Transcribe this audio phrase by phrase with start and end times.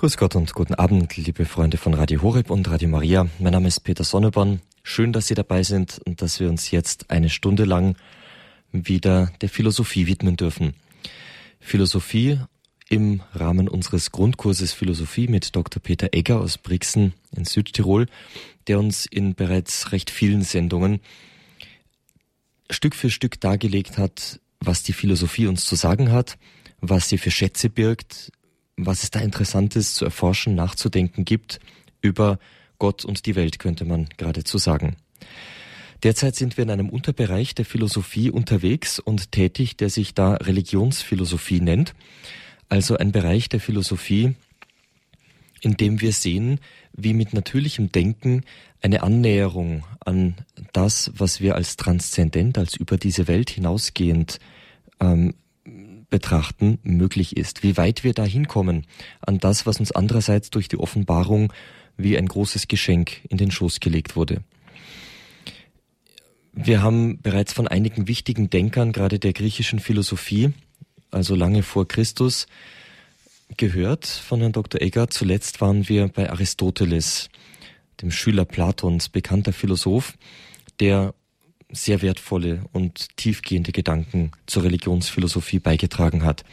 [0.00, 3.28] Grüß Gott und guten Abend, liebe Freunde von Radio Horeb und Radio Maria.
[3.38, 4.62] Mein Name ist Peter Sonneborn.
[4.82, 7.96] Schön, dass Sie dabei sind und dass wir uns jetzt eine Stunde lang
[8.72, 10.72] wieder der Philosophie widmen dürfen.
[11.60, 12.38] Philosophie
[12.88, 15.82] im Rahmen unseres Grundkurses Philosophie mit Dr.
[15.82, 18.06] Peter Egger aus Brixen in Südtirol,
[18.68, 21.00] der uns in bereits recht vielen Sendungen
[22.70, 26.38] Stück für Stück dargelegt hat, was die Philosophie uns zu sagen hat,
[26.80, 28.32] was sie für Schätze birgt,
[28.86, 31.60] was es da Interessantes zu erforschen, nachzudenken gibt
[32.00, 32.38] über
[32.78, 34.96] Gott und die Welt, könnte man geradezu sagen.
[36.02, 41.60] Derzeit sind wir in einem Unterbereich der Philosophie unterwegs und tätig, der sich da Religionsphilosophie
[41.60, 41.94] nennt,
[42.70, 44.34] also ein Bereich der Philosophie,
[45.60, 46.58] in dem wir sehen,
[46.94, 48.44] wie mit natürlichem Denken
[48.80, 50.36] eine Annäherung an
[50.72, 54.40] das, was wir als transzendent, als über diese Welt hinausgehend
[55.00, 55.34] ähm,
[56.10, 57.62] betrachten, möglich ist.
[57.62, 58.86] Wie weit wir da hinkommen
[59.20, 61.52] an das, was uns andererseits durch die Offenbarung
[61.96, 64.42] wie ein großes Geschenk in den Schoß gelegt wurde.
[66.52, 70.52] Wir haben bereits von einigen wichtigen Denkern, gerade der griechischen Philosophie,
[71.10, 72.46] also lange vor Christus,
[73.56, 74.80] gehört von Herrn Dr.
[74.80, 75.08] Egger.
[75.08, 77.28] Zuletzt waren wir bei Aristoteles,
[78.02, 80.16] dem Schüler Platons, bekannter Philosoph,
[80.80, 81.14] der
[81.72, 86.44] sehr wertvolle und tiefgehende Gedanken zur Religionsphilosophie beigetragen hat.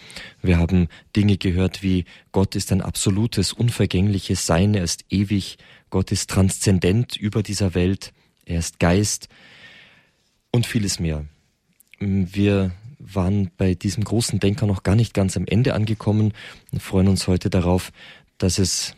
[0.42, 5.58] Wir haben Dinge gehört wie Gott ist ein absolutes, unvergängliches Sein, er ist ewig,
[5.90, 8.14] Gott ist transzendent über dieser Welt,
[8.46, 9.30] er ist Geist
[10.52, 11.26] und vieles mehr.
[12.00, 16.34] Wir waren bei diesem großen Denker noch gar nicht ganz am Ende angekommen
[16.72, 17.92] und freuen uns heute darauf,
[18.38, 18.96] dass es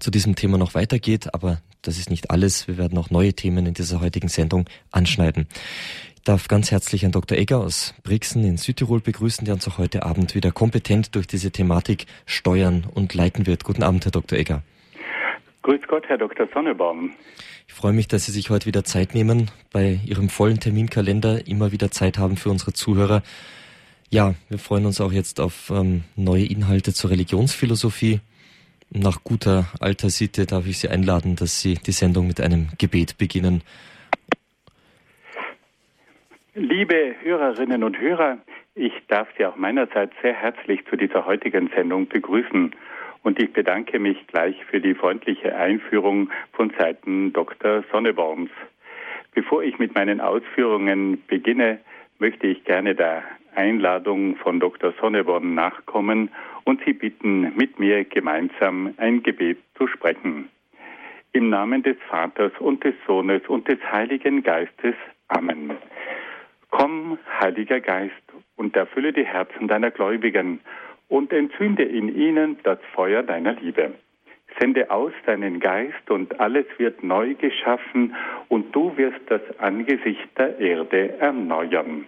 [0.00, 2.66] zu diesem Thema noch weitergeht, aber das ist nicht alles.
[2.66, 5.46] Wir werden auch neue Themen in dieser heutigen Sendung anschneiden.
[6.16, 7.36] Ich darf ganz herzlich Herrn Dr.
[7.36, 11.50] Egger aus Brixen in Südtirol begrüßen, der uns auch heute Abend wieder kompetent durch diese
[11.50, 13.64] Thematik steuern und leiten wird.
[13.64, 14.38] Guten Abend, Herr Dr.
[14.38, 14.62] Egger.
[15.62, 16.48] Grüß Gott, Herr Dr.
[16.52, 17.12] Sonnebaum.
[17.66, 21.72] Ich freue mich, dass Sie sich heute wieder Zeit nehmen, bei Ihrem vollen Terminkalender immer
[21.72, 23.22] wieder Zeit haben für unsere Zuhörer.
[24.10, 28.20] Ja, wir freuen uns auch jetzt auf ähm, neue Inhalte zur Religionsphilosophie.
[28.96, 33.18] Nach guter alter Sitte darf ich Sie einladen, dass Sie die Sendung mit einem Gebet
[33.18, 33.62] beginnen.
[36.54, 38.38] Liebe Hörerinnen und Hörer,
[38.76, 42.70] ich darf Sie auch meinerseits sehr herzlich zu dieser heutigen Sendung begrüßen.
[43.24, 47.82] Und ich bedanke mich gleich für die freundliche Einführung von Seiten Dr.
[47.90, 48.50] Sonneborns.
[49.34, 51.80] Bevor ich mit meinen Ausführungen beginne,
[52.20, 53.24] möchte ich gerne der
[53.56, 54.94] Einladung von Dr.
[55.00, 56.30] Sonneborn nachkommen
[56.64, 60.48] und Sie bitten, mit mir gemeinsam ein Gebet zu sprechen.
[61.32, 64.94] Im Namen des Vaters und des Sohnes und des Heiligen Geistes.
[65.28, 65.72] Amen.
[66.70, 68.12] Komm, Heiliger Geist,
[68.56, 70.60] und erfülle die Herzen deiner Gläubigen
[71.08, 73.92] und entzünde in ihnen das Feuer deiner Liebe.
[74.58, 78.14] Sende aus deinen Geist und alles wird neu geschaffen
[78.48, 82.06] und du wirst das Angesicht der Erde erneuern.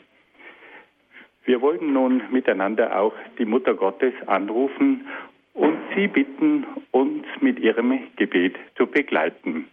[1.46, 5.06] Wir wollen nun miteinander auch die Mutter Gottes anrufen
[5.54, 9.68] und sie bitten, uns mit ihrem Gebet zu begleiten.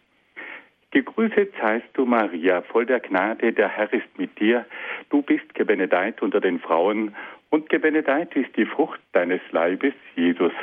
[0.91, 4.67] Gegrüßet seist du, Maria, voll der Gnade, der Herr ist mit dir.
[5.09, 7.15] Du bist gebenedeit unter den Frauen
[7.49, 10.53] und gebenedeit ist die Frucht deines Leibes, Jesus.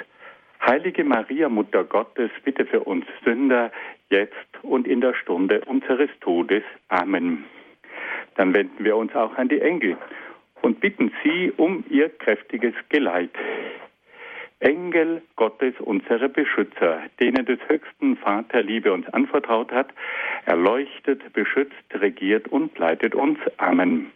[0.64, 3.72] Heilige Maria, Mutter Gottes, bitte für uns Sünder,
[4.10, 6.62] jetzt und in der Stunde unseres Todes.
[6.88, 7.44] Amen.
[8.36, 9.96] Dann wenden wir uns auch an die Engel
[10.62, 13.30] und bitten sie um ihr kräftiges Geleit.
[14.60, 19.88] Engel Gottes, unsere Beschützer, denen des höchsten Vater Liebe uns anvertraut hat,
[20.44, 23.38] erleuchtet, beschützt, regiert und leitet uns.
[23.56, 24.12] Amen.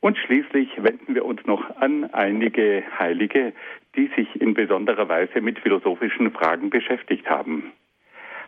[0.00, 3.52] Und schließlich wenden wir uns noch an einige Heilige,
[3.94, 7.72] die sich in besonderer Weise mit philosophischen Fragen beschäftigt haben.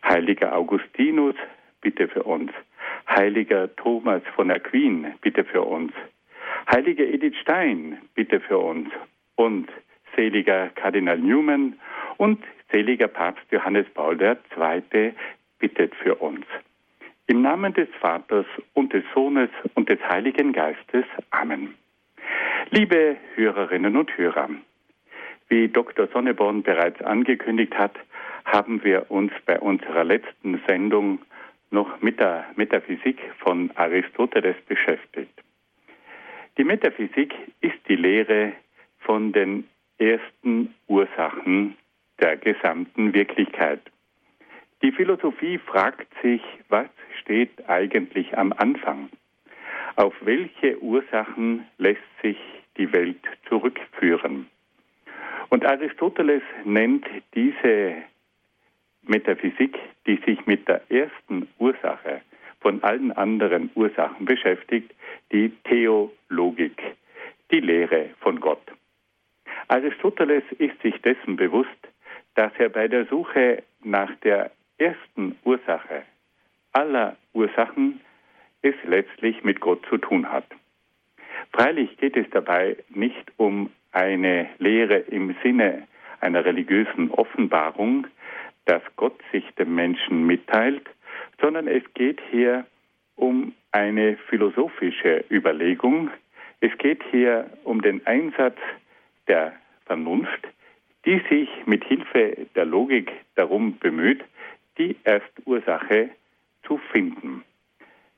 [0.05, 1.35] Heiliger Augustinus,
[1.81, 2.51] bitte für uns.
[3.09, 5.93] Heiliger Thomas von Aquin, bitte für uns.
[6.71, 8.91] Heilige Edith Stein, bitte für uns.
[9.37, 9.71] Und
[10.15, 11.79] seliger Kardinal Newman
[12.19, 15.15] und seliger Papst Johannes Paul II.
[15.59, 16.45] bittet für uns.
[17.27, 18.45] Im Namen des Vaters
[18.75, 21.07] und des Sohnes und des Heiligen Geistes.
[21.31, 21.75] Amen.
[22.71, 24.51] Liebe Hörerinnen und Hörer,
[25.49, 26.07] wie Dr.
[26.09, 27.95] Sonneborn bereits angekündigt hat,
[28.45, 31.21] haben wir uns bei unserer letzten Sendung
[31.71, 35.33] noch mit der Metaphysik von Aristoteles beschäftigt.
[36.59, 38.53] Die Metaphysik ist die Lehre
[38.99, 39.69] von den
[39.99, 41.77] ersten Ursachen
[42.21, 43.81] der gesamten Wirklichkeit.
[44.83, 46.89] Die Philosophie fragt sich, was
[47.21, 49.09] steht eigentlich am Anfang?
[49.95, 52.39] Auf welche Ursachen lässt sich
[52.77, 54.49] die Welt zurückführen?
[55.51, 57.07] Und Aristoteles nennt
[57.37, 58.03] diese
[59.03, 59.79] Metaphysik,
[60.09, 62.21] die sich mit der ersten Ursache
[62.61, 64.93] von allen anderen Ursachen beschäftigt,
[65.33, 66.83] die Theologik,
[67.51, 68.63] die Lehre von Gott.
[69.69, 71.71] Aristoteles ist sich dessen bewusst,
[72.35, 76.03] dass er bei der Suche nach der ersten Ursache
[76.73, 78.01] aller Ursachen
[78.63, 80.47] es letztlich mit Gott zu tun hat.
[81.53, 85.87] Freilich geht es dabei nicht um eine Lehre im Sinne
[86.21, 88.07] einer religiösen Offenbarung,
[88.65, 90.87] dass Gott sich dem Menschen mitteilt,
[91.41, 92.67] sondern es geht hier
[93.17, 96.11] um eine philosophische Überlegung.
[96.61, 98.59] Es geht hier um den Einsatz
[99.27, 99.53] der
[99.87, 100.49] Vernunft,
[101.05, 104.25] die sich mit Hilfe der Logik darum bemüht,
[104.79, 106.11] die Erstursache
[106.65, 107.45] zu finden.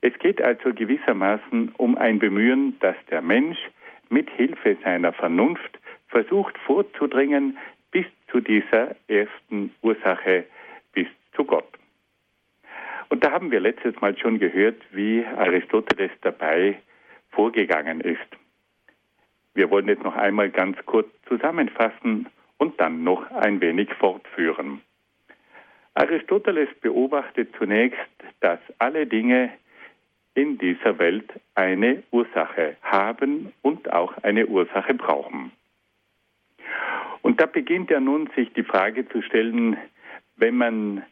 [0.03, 3.59] Es geht also gewissermaßen um ein Bemühen, dass der Mensch
[4.09, 5.79] mit Hilfe seiner Vernunft
[6.09, 7.59] versucht vorzudringen
[7.91, 10.45] bis zu dieser ersten Ursache,
[10.93, 11.80] bis zu Gott.
[13.11, 16.81] Und da haben wir letztes Mal schon gehört, wie Aristoteles dabei
[17.31, 18.19] vorgegangen ist.
[19.53, 22.29] Wir wollen jetzt noch einmal ganz kurz zusammenfassen
[22.59, 24.81] und dann noch ein wenig fortführen.
[25.95, 27.99] Aristoteles beobachtet zunächst,
[28.41, 29.51] dass alle Dinge
[30.35, 35.51] in dieser Welt eine Ursache haben und auch eine Ursache brauchen.
[37.23, 39.77] Und da beginnt er nun, sich die Frage zu stellen,
[40.37, 41.03] wenn man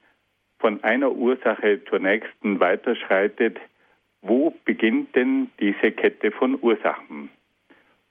[0.59, 3.59] von einer Ursache zur nächsten weiterschreitet,
[4.23, 7.31] wo beginnt denn diese Kette von Ursachen?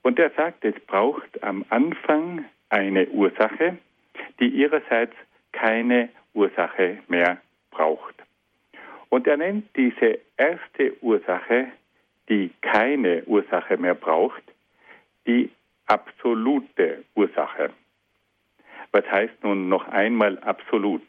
[0.03, 3.77] Und er sagt, es braucht am Anfang eine Ursache,
[4.39, 5.15] die ihrerseits
[5.51, 7.41] keine Ursache mehr
[7.71, 8.15] braucht.
[9.09, 11.67] Und er nennt diese erste Ursache,
[12.29, 14.43] die keine Ursache mehr braucht,
[15.25, 15.49] die
[15.87, 17.71] absolute Ursache.
[18.91, 21.03] Was heißt nun noch einmal absolut?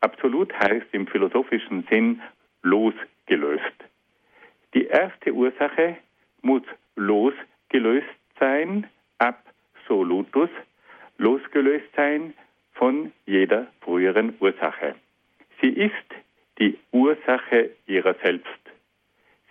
[0.00, 2.22] Absolut heißt im philosophischen Sinn
[2.62, 3.64] losgelöst.
[4.74, 5.96] Die erste Ursache
[6.42, 6.62] muss
[6.96, 8.06] losgelöst
[8.38, 8.86] sein,
[9.18, 10.50] absolutus,
[11.18, 12.34] losgelöst sein
[12.72, 14.94] von jeder früheren Ursache.
[15.60, 15.94] Sie ist
[16.58, 18.48] die Ursache ihrer selbst.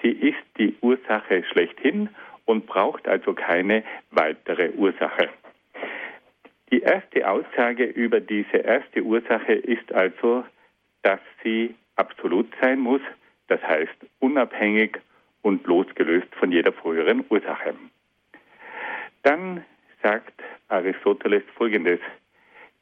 [0.02, 2.10] Sie ist die Ursache schlechthin
[2.46, 5.30] und braucht also keine weitere Ursache.
[6.72, 10.46] Die erste Aussage über diese erste Ursache ist also,
[11.02, 13.02] dass sie absolut sein muss,
[13.48, 15.00] das heißt unabhängig
[15.42, 17.74] und losgelöst von jeder früheren Ursache.
[19.24, 19.66] Dann
[20.04, 22.00] sagt Aristoteles Folgendes.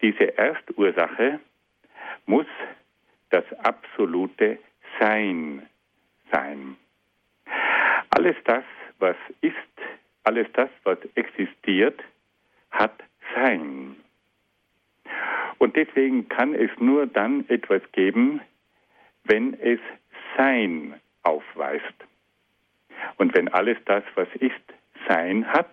[0.02, 1.40] Diese Erstursache
[2.26, 2.46] muss
[3.30, 4.60] das absolute
[5.00, 5.66] Sein
[6.32, 6.76] sein.
[8.10, 8.64] Alles das,
[9.00, 9.56] was ist,
[10.24, 12.02] alles das, was existiert,
[12.72, 12.94] hat
[13.36, 13.96] Sein.
[15.58, 18.42] Und deswegen kann es nur dann etwas geben,
[19.24, 19.80] wenn es
[20.36, 21.84] Sein aufweist.
[23.18, 24.54] Und wenn alles das, was ist,
[25.08, 25.70] Sein hat,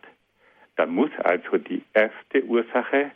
[0.77, 3.11] dann muss also die erste Ursache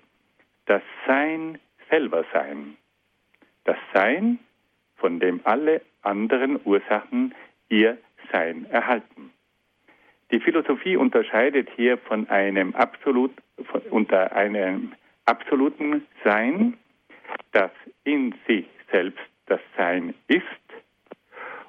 [0.67, 1.59] das Sein
[1.91, 2.77] selber sein.
[3.65, 4.39] Das Sein,
[4.97, 7.35] von dem alle anderen Ursachen
[7.69, 7.99] ihr
[8.31, 9.33] Sein erhalten.
[10.31, 13.33] Die Philosophie unterscheidet hier von einem absolut,
[13.65, 14.93] von, unter einem
[15.25, 16.77] absoluten Sein,
[17.53, 17.71] das
[18.05, 20.45] in sich selbst das Sein ist,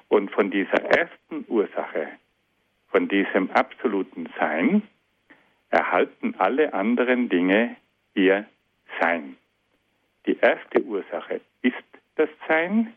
[0.08, 2.08] und von dieser ersten Ursache,
[2.90, 4.82] von diesem absoluten Sein,
[5.70, 7.76] erhalten alle anderen Dinge
[8.14, 8.44] ihr
[9.00, 9.36] Sein.
[10.26, 11.76] Die erste Ursache ist
[12.16, 12.92] das Sein,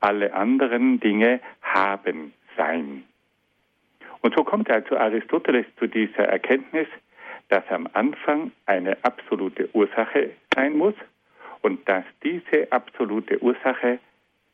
[0.00, 3.04] alle anderen Dinge haben Sein.
[4.22, 6.88] Und so kommt also Aristoteles zu dieser Erkenntnis,
[7.48, 10.94] dass am Anfang eine absolute Ursache sein muss
[11.62, 13.98] und dass diese absolute Ursache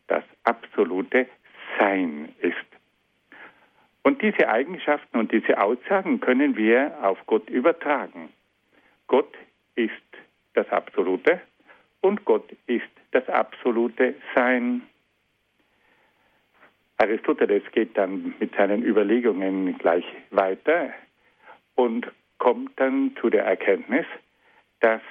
[0.09, 1.27] das absolute
[1.79, 2.55] Sein ist.
[4.03, 8.29] Und diese Eigenschaften und diese Aussagen können wir auf Gott übertragen.
[9.09, 9.35] Gott
[9.75, 9.93] ist
[10.55, 11.41] das Absolute
[12.01, 14.83] und Gott ist das absolute Sein.
[16.99, 20.93] Aristoteles geht dann mit seinen Überlegungen gleich weiter
[21.75, 24.07] und kommt dann zu der Erkenntnis,
[24.81, 25.03] dass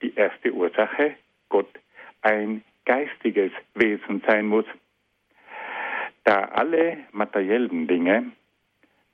[0.00, 1.16] die erste Ursache
[1.48, 1.68] Gott
[2.22, 4.64] ein geistiges Wesen sein muss.
[6.24, 8.32] Da alle materiellen Dinge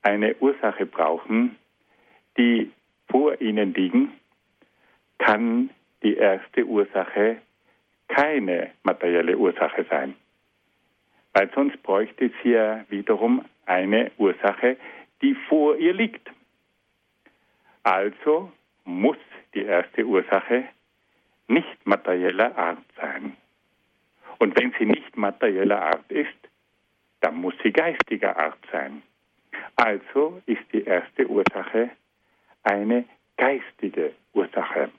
[0.01, 1.55] eine Ursache brauchen,
[2.37, 2.71] die
[3.09, 4.13] vor ihnen liegen,
[5.17, 5.69] kann
[6.03, 7.37] die erste Ursache
[8.07, 10.15] keine materielle Ursache sein.
[11.35, 14.77] Weil sonst bräuchte es hier wiederum eine Ursache,
[15.21, 16.31] die vor ihr liegt.
[17.83, 18.53] Also
[18.85, 19.17] muss
[19.53, 20.63] die erste Ursache
[21.49, 23.35] nicht materieller Art sein.
[24.39, 26.39] Und wenn sie nicht materieller Art ist,
[27.19, 29.01] dann muss sie geistiger Art sein.
[29.75, 31.89] Also ist die erste Ursache
[32.63, 33.03] eine
[33.35, 34.89] geistige Ursache.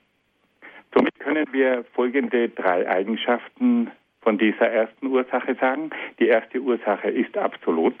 [0.93, 3.89] Somit können wir folgende drei Eigenschaften
[4.27, 5.89] von dieser ersten Ursache sagen.
[6.19, 7.95] Die erste Ursache ist absolut.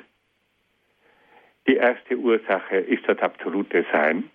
[1.67, 4.29] Die erste Ursache ist das absolute Sein.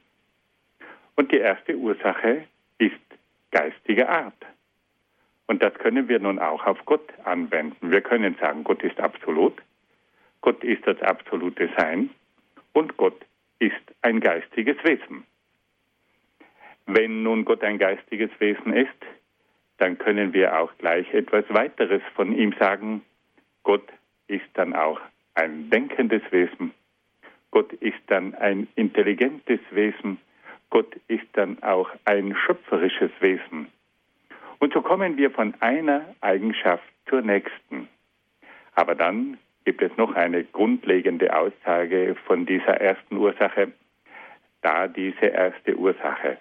[1.17, 2.45] Und die erste Ursache
[2.79, 2.97] ist
[3.51, 4.43] geistige Art.
[5.47, 7.93] Und das können wir nun auch auf Gott anwenden.
[7.93, 9.61] Wir können sagen, Gott ist absolut,
[10.41, 12.09] Gott ist das absolute Sein
[12.73, 13.21] und Gott
[13.59, 15.27] ist ein geistiges Wesen.
[16.87, 18.97] Wenn nun Gott ein geistiges Wesen ist,
[19.83, 23.03] dann können wir auch gleich etwas weiteres von ihm sagen.
[23.65, 23.83] Gott
[24.29, 25.01] ist dann auch
[25.35, 26.73] ein denkendes Wesen.
[27.51, 30.19] Gott ist dann ein intelligentes Wesen.
[30.71, 33.67] Gott ist dann auch ein schöpferisches Wesen.
[34.61, 37.89] Und so kommen wir von einer Eigenschaft zur nächsten.
[38.77, 43.73] Aber dann gibt es noch eine grundlegende Aussage von dieser ersten Ursache.
[44.61, 46.39] Da diese erste Ursache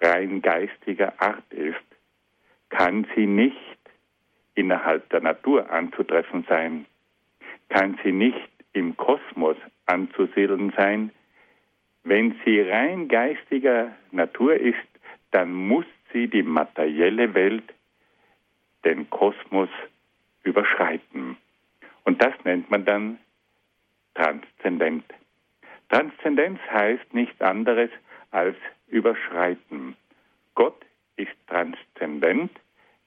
[0.00, 1.91] rein geistiger Art ist,
[2.72, 3.78] kann sie nicht
[4.54, 6.86] innerhalb der Natur anzutreffen sein,
[7.68, 11.12] kann sie nicht im Kosmos anzusiedeln sein.
[12.02, 14.76] Wenn sie rein geistiger Natur ist,
[15.30, 17.74] dann muss sie die materielle Welt,
[18.84, 19.68] den Kosmos
[20.42, 21.36] überschreiten.
[22.04, 23.18] Und das nennt man dann
[24.14, 25.04] transzendent.
[25.90, 27.90] Transzendenz heißt nichts anderes
[28.30, 28.56] als
[28.88, 29.94] überschreiten.
[30.54, 30.84] Gott
[31.16, 32.50] ist transzendent,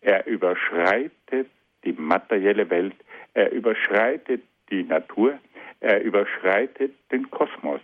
[0.05, 1.49] er überschreitet
[1.83, 2.95] die materielle Welt,
[3.33, 5.39] er überschreitet die Natur,
[5.79, 7.81] er überschreitet den Kosmos.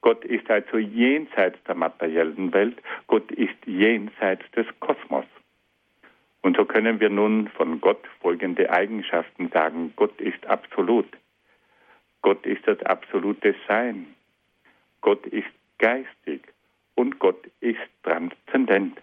[0.00, 5.26] Gott ist also jenseits der materiellen Welt, Gott ist jenseits des Kosmos.
[6.40, 9.92] Und so können wir nun von Gott folgende Eigenschaften sagen.
[9.96, 11.08] Gott ist absolut.
[12.22, 14.06] Gott ist das absolute Sein.
[15.02, 16.40] Gott ist geistig
[16.94, 18.98] und Gott ist transzendent.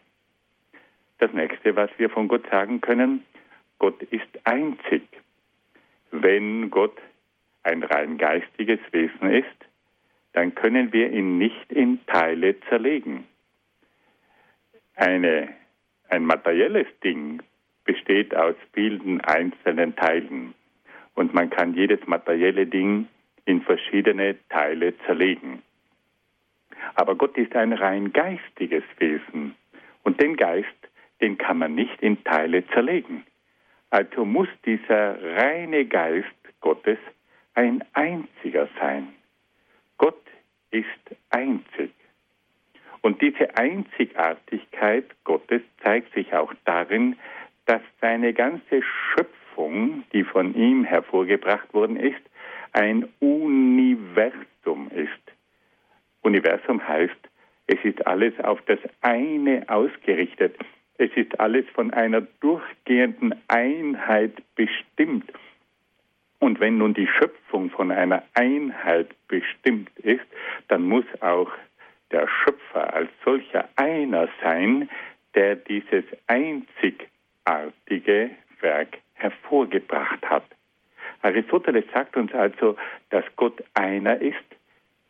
[1.19, 3.25] Das nächste, was wir von Gott sagen können,
[3.79, 5.03] Gott ist einzig.
[6.11, 6.97] Wenn Gott
[7.63, 9.65] ein rein geistiges Wesen ist,
[10.33, 13.25] dann können wir ihn nicht in Teile zerlegen.
[14.95, 15.49] Eine,
[16.09, 17.41] ein materielles Ding
[17.83, 20.53] besteht aus vielen einzelnen Teilen
[21.15, 23.07] und man kann jedes materielle Ding
[23.45, 25.63] in verschiedene Teile zerlegen.
[26.95, 29.55] Aber Gott ist ein rein geistiges Wesen
[30.03, 30.67] und den Geist,
[31.21, 33.25] den kann man nicht in Teile zerlegen.
[33.89, 36.27] Also muss dieser reine Geist
[36.61, 36.99] Gottes
[37.53, 39.09] ein einziger sein.
[39.97, 40.21] Gott
[40.71, 40.85] ist
[41.29, 41.91] einzig.
[43.01, 47.15] Und diese Einzigartigkeit Gottes zeigt sich auch darin,
[47.65, 52.21] dass seine ganze Schöpfung, die von ihm hervorgebracht worden ist,
[52.73, 55.09] ein Universum ist.
[56.21, 57.15] Universum heißt,
[57.67, 60.55] es ist alles auf das eine ausgerichtet.
[60.97, 65.31] Es ist alles von einer durchgehenden Einheit bestimmt.
[66.39, 70.25] Und wenn nun die Schöpfung von einer Einheit bestimmt ist,
[70.67, 71.51] dann muss auch
[72.11, 74.89] der Schöpfer als solcher einer sein,
[75.35, 80.45] der dieses einzigartige Werk hervorgebracht hat.
[81.21, 82.75] Aristoteles sagt uns also,
[83.09, 84.37] dass Gott einer ist,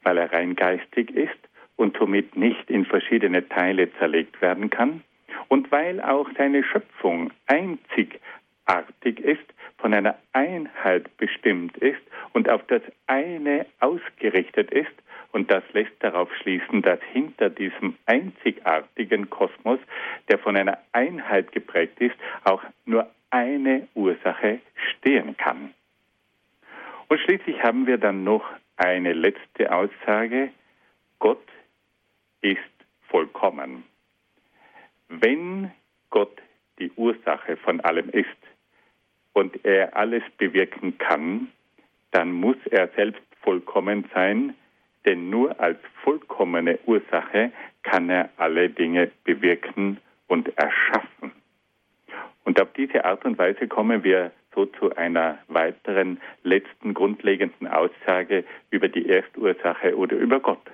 [0.03, 1.37] weil er rein geistig ist
[1.75, 5.01] und somit nicht in verschiedene Teile zerlegt werden kann
[5.47, 9.45] und weil auch seine Schöpfung einzigartig ist,
[9.77, 12.01] von einer Einheit bestimmt ist
[12.33, 14.91] und auf das eine ausgerichtet ist.
[15.31, 19.79] Und das lässt darauf schließen, dass hinter diesem einzigartigen Kosmos,
[20.29, 25.73] der von einer Einheit geprägt ist, auch nur eine Ursache stehen kann.
[27.07, 28.43] Und schließlich haben wir dann noch
[28.77, 30.49] eine letzte Aussage.
[31.19, 31.45] Gott
[32.41, 32.59] ist
[33.09, 33.83] vollkommen.
[35.09, 35.71] Wenn
[36.09, 36.41] Gott
[36.79, 38.27] die Ursache von allem ist
[39.33, 41.47] und er alles bewirken kann,
[42.11, 44.55] dann muss er selbst vollkommen sein,
[45.05, 47.51] denn nur als vollkommene Ursache
[47.83, 51.31] kann er alle Dinge bewirken und erschaffen.
[52.43, 58.43] Und auf diese Art und Weise kommen wir so zu einer weiteren letzten grundlegenden Aussage
[58.71, 60.65] über die Erstursache oder über Gott.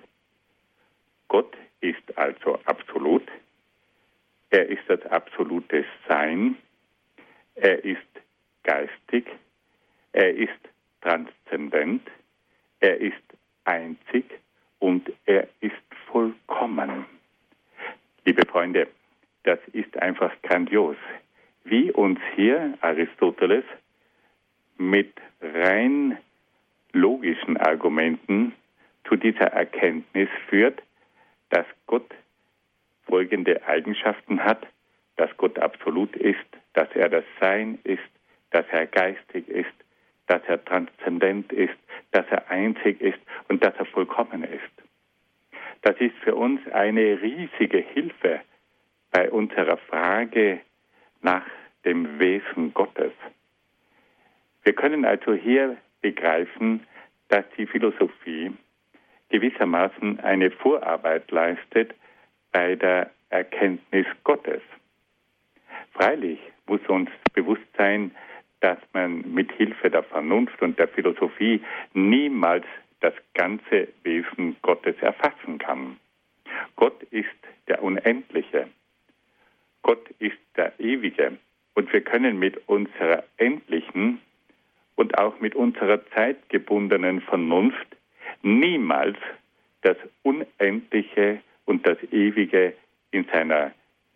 [1.28, 3.24] Gott ist also absolut,
[4.53, 6.55] er ist das absolute Sein,
[7.55, 7.98] er ist
[8.62, 9.25] geistig,
[10.12, 10.51] er ist
[11.01, 12.07] transzendent,
[12.79, 13.24] er ist
[13.65, 14.25] einzig
[14.77, 15.74] und er ist
[16.12, 17.05] vollkommen.
[18.25, 18.88] Liebe Freunde,
[19.41, 20.98] das ist einfach grandios,
[21.63, 23.65] wie uns hier Aristoteles
[24.77, 26.19] mit rein
[26.91, 28.53] logischen Argumenten
[29.07, 30.83] zu dieser Erkenntnis führt,
[31.50, 32.13] dass Gott
[33.13, 34.65] folgende Eigenschaften hat,
[35.17, 38.01] dass Gott absolut ist, dass er das Sein ist,
[38.50, 39.70] dass er geistig ist,
[40.25, 41.77] dass er transzendent ist,
[42.10, 44.74] dass er einzig ist und dass er vollkommen ist.
[45.84, 48.41] Das ist für uns eine riesige Hilfe
[49.12, 50.62] bei unserer Frage
[51.22, 51.46] nach
[51.86, 53.13] dem Wesen Gottes.
[54.63, 56.88] Wir können also hier begreifen,
[57.27, 58.51] dass die Philosophie
[59.29, 61.93] gewissermaßen eine Vorarbeit leistet
[62.53, 64.62] bei der Erkenntnis Gottes.
[65.91, 68.12] Freilich muss uns bewusst sein,
[68.62, 71.62] dass man mit Hilfe der Vernunft und der Philosophie
[71.93, 72.65] niemals
[73.01, 75.98] das ganze Wesen Gottes erfassen kann.
[76.77, 77.27] Gott ist
[77.67, 78.69] der Unendliche.
[79.81, 81.38] Gott ist der Ewige.
[81.75, 84.22] Und wir können mit unserer endlichen
[84.95, 87.98] und auch mit unserer zeitgebundenen Vernunft
[88.41, 89.17] niemals
[89.81, 92.74] das Unendliche und das Ewige
[93.12, 93.72] in seiner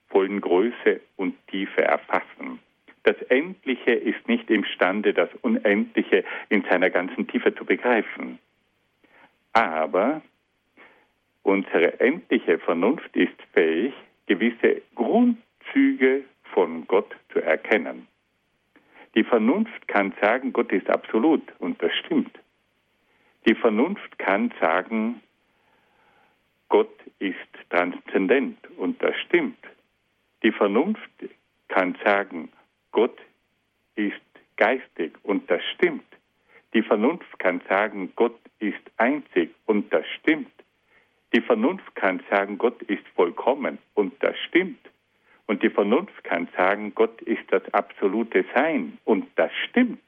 [0.09, 2.59] vollen Größe und Tiefe erfassen.
[3.03, 8.39] Das Endliche ist nicht imstande, das Unendliche in seiner ganzen Tiefe zu begreifen.
[9.53, 10.21] Aber
[11.43, 13.93] unsere endliche Vernunft ist fähig,
[14.25, 16.23] gewisse Grundzüge
[16.53, 18.07] von Gott zu erkennen.
[19.15, 22.37] Die Vernunft kann sagen, Gott ist absolut und das stimmt.
[23.47, 25.21] Die Vernunft kann sagen,
[26.69, 27.37] Gott ist
[27.69, 29.57] transzendent und das stimmt.
[30.43, 31.09] Die Vernunft
[31.67, 32.49] kann sagen,
[32.91, 33.17] Gott
[33.95, 34.21] ist
[34.55, 36.05] geistig und das stimmt.
[36.73, 40.51] Die Vernunft kann sagen, Gott ist einzig und das stimmt.
[41.33, 44.79] Die Vernunft kann sagen, Gott ist vollkommen und das stimmt.
[45.45, 50.01] Und die Vernunft kann sagen, Gott ist das absolute Sein und das stimmt.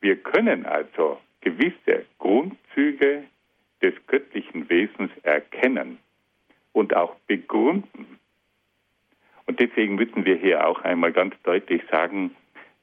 [0.00, 3.24] Wir können also gewisse Grundzüge
[3.82, 5.98] des göttlichen Wesens erkennen
[6.72, 8.18] und auch begründen.
[9.46, 12.34] Und deswegen müssen wir hier auch einmal ganz deutlich sagen,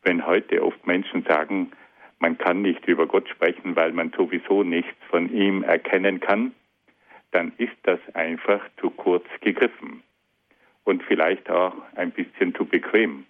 [0.03, 1.71] wenn heute oft Menschen sagen,
[2.19, 6.53] man kann nicht über Gott sprechen, weil man sowieso nichts von ihm erkennen kann,
[7.31, 10.01] dann ist das einfach zu kurz gegriffen
[10.85, 13.25] und vielleicht auch ein bisschen zu bequem.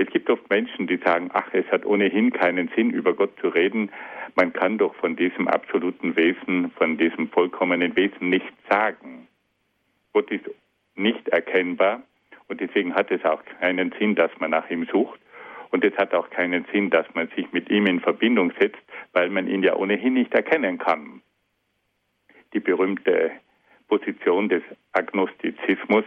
[0.00, 3.48] Es gibt oft Menschen, die sagen, ach, es hat ohnehin keinen Sinn, über Gott zu
[3.48, 3.90] reden.
[4.36, 9.26] Man kann doch von diesem absoluten Wesen, von diesem vollkommenen Wesen nichts sagen.
[10.12, 10.48] Gott ist
[10.94, 12.04] nicht erkennbar
[12.46, 15.18] und deswegen hat es auch keinen Sinn, dass man nach ihm sucht.
[15.70, 18.80] Und es hat auch keinen Sinn, dass man sich mit ihm in Verbindung setzt,
[19.12, 21.22] weil man ihn ja ohnehin nicht erkennen kann.
[22.54, 23.32] Die berühmte
[23.88, 26.04] Position des Agnostizismus,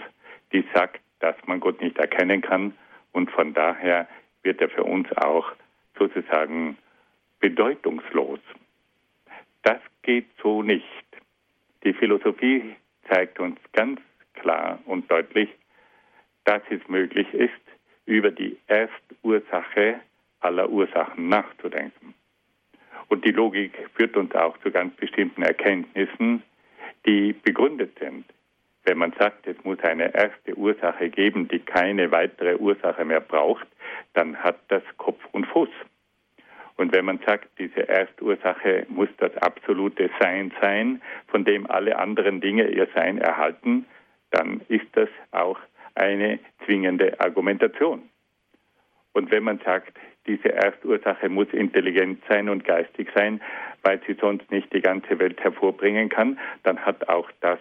[0.54, 2.74] die sagt, dass man Gott nicht erkennen kann
[3.12, 4.08] und von daher
[4.44, 5.52] wird er für uns auch
[5.98, 6.78] sozusagen
[7.40, 8.40] bedeutungslos.
[9.64, 10.86] Das geht so nicht.
[11.84, 12.76] Die Philosophie
[13.10, 14.00] zeigt uns ganz
[14.34, 15.50] klar und deutlich,
[16.46, 17.52] dass es möglich ist,
[18.06, 20.00] über die Erstursache
[20.40, 22.14] aller Ursachen nachzudenken.
[23.10, 26.44] Und die Logik führt uns auch zu ganz bestimmten Erkenntnissen,
[27.06, 28.26] die begründet sind.
[28.84, 33.68] Wenn man sagt, es muss eine erste Ursache geben, die keine weitere Ursache mehr braucht,
[34.14, 35.70] dann hat das Kopf und Fuß.
[36.78, 42.42] Und wenn man sagt, diese Erstursache muss das absolute Sein sein, von dem alle anderen
[42.42, 43.86] Dinge ihr Sein erhalten,
[44.32, 45.60] dann ist das auch
[45.94, 48.10] eine zwingende Argumentation.
[49.14, 53.42] Und wenn man sagt, diese Erstursache muss intelligent sein und geistig sein,
[53.84, 57.60] weil sie sonst nicht die ganze Welt hervorbringen kann, dann hat auch das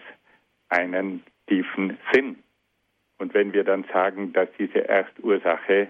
[0.71, 2.37] einen tiefen Sinn.
[3.19, 5.89] Und wenn wir dann sagen, dass diese Erstursache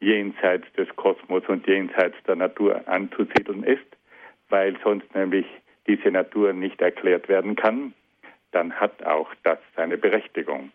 [0.00, 3.86] jenseits des Kosmos und jenseits der Natur anzusiedeln ist,
[4.48, 5.46] weil sonst nämlich
[5.86, 7.94] diese Natur nicht erklärt werden kann,
[8.52, 10.70] dann hat auch das seine Berechtigung.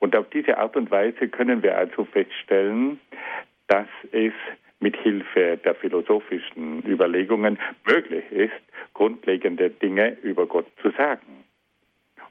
[0.00, 3.00] Und auf diese Art und Weise können wir also feststellen,
[3.68, 4.32] dass es
[4.80, 8.52] mit Hilfe der philosophischen Überlegungen möglich ist,
[8.94, 11.44] grundlegende Dinge über Gott zu sagen.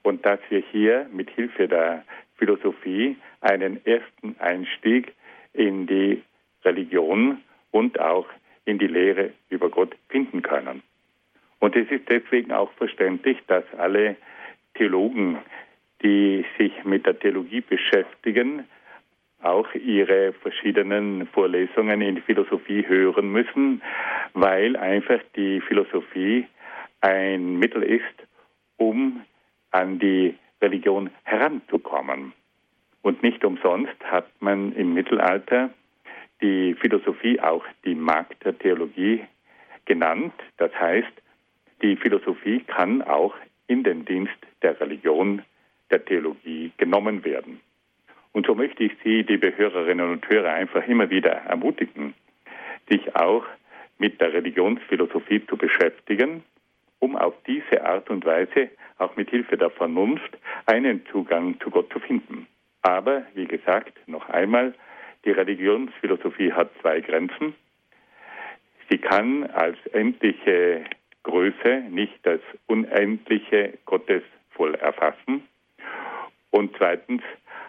[0.04, 2.04] Und dass wir hier mit Hilfe der
[2.38, 5.14] Philosophie einen ersten Einstieg
[5.54, 6.24] in die
[6.64, 8.28] Religion und auch
[8.66, 10.84] in die Lehre über Gott finden können.
[11.60, 14.16] Und es ist deswegen auch verständlich, dass alle
[14.76, 15.40] Theologen
[16.02, 18.66] die sich mit der Theologie beschäftigen,
[19.42, 23.82] auch ihre verschiedenen Vorlesungen in Philosophie hören müssen,
[24.34, 26.46] weil einfach die Philosophie
[27.02, 28.04] ein Mittel ist,
[28.78, 29.22] um
[29.72, 32.34] an die Religion heranzukommen.
[33.02, 35.70] Und nicht umsonst hat man im Mittelalter
[36.42, 39.24] die Philosophie auch die Magd der Theologie
[39.86, 40.34] genannt.
[40.58, 41.12] Das heißt,
[41.82, 43.36] die Philosophie kann auch
[43.68, 45.44] in den Dienst der Religion,
[45.92, 47.62] der Theologie genommen werden.
[48.32, 52.14] Und so möchte ich Sie, liebe Hörerinnen und Hörer, einfach immer wieder ermutigen,
[52.90, 53.46] sich auch
[53.98, 56.44] mit der Religionsphilosophie zu beschäftigen,
[57.00, 61.92] um auf diese Art und Weise auch mit Hilfe der Vernunft einen Zugang zu Gott
[61.92, 62.48] zu finden.
[62.82, 64.74] Aber, wie gesagt, noch einmal,
[65.26, 67.56] die Religionsphilosophie hat zwei Grenzen.
[68.90, 70.86] Sie kann als endliche
[71.24, 75.44] Größe nicht das Unendliche Gottes voll erfassen.
[76.52, 77.22] Und zweitens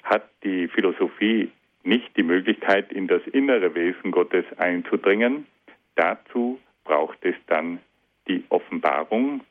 [0.04, 1.50] hat die Philosophie
[1.82, 5.46] nicht die Möglichkeit, in das innere Wesen Gottes einzudringen.
[5.96, 7.80] Dazu braucht es dann
[8.28, 9.42] die Offenbarung,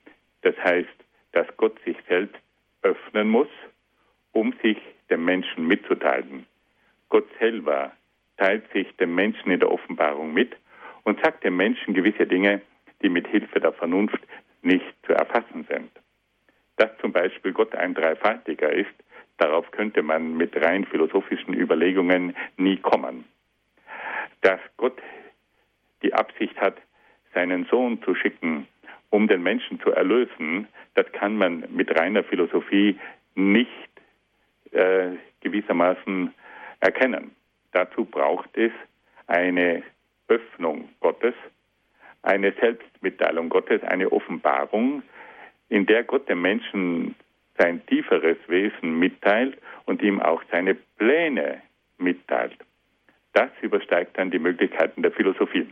[0.41, 0.87] das heißt,
[1.31, 2.39] dass Gott sich selbst
[2.81, 3.49] öffnen muss,
[4.31, 4.77] um sich
[5.09, 6.45] dem Menschen mitzuteilen.
[7.09, 7.91] Gott selber
[8.37, 10.55] teilt sich dem Menschen in der Offenbarung mit
[11.03, 12.61] und sagt dem Menschen gewisse Dinge,
[13.01, 14.19] die mit Hilfe der Vernunft
[14.61, 15.91] nicht zu erfassen sind.
[16.77, 18.93] Dass zum Beispiel Gott ein Dreifaltiger ist,
[19.37, 23.25] darauf könnte man mit rein philosophischen Überlegungen nie kommen.
[24.41, 24.97] Dass Gott
[26.03, 26.77] die Absicht hat,
[27.33, 28.67] seinen Sohn zu schicken,
[29.09, 32.99] um den Menschen zu erlösen, das kann man mit reiner Philosophie
[33.35, 33.89] nicht
[34.71, 36.33] äh, gewissermaßen
[36.79, 37.31] erkennen.
[37.71, 38.71] Dazu braucht es
[39.27, 39.83] eine
[40.27, 41.33] Öffnung Gottes,
[42.21, 45.03] eine Selbstmitteilung Gottes, eine Offenbarung,
[45.69, 47.15] in der Gott dem Menschen
[47.57, 51.61] sein tieferes Wesen mitteilt und ihm auch seine Pläne
[51.97, 52.57] mitteilt.
[53.33, 55.67] Das übersteigt dann die Möglichkeiten der Philosophie.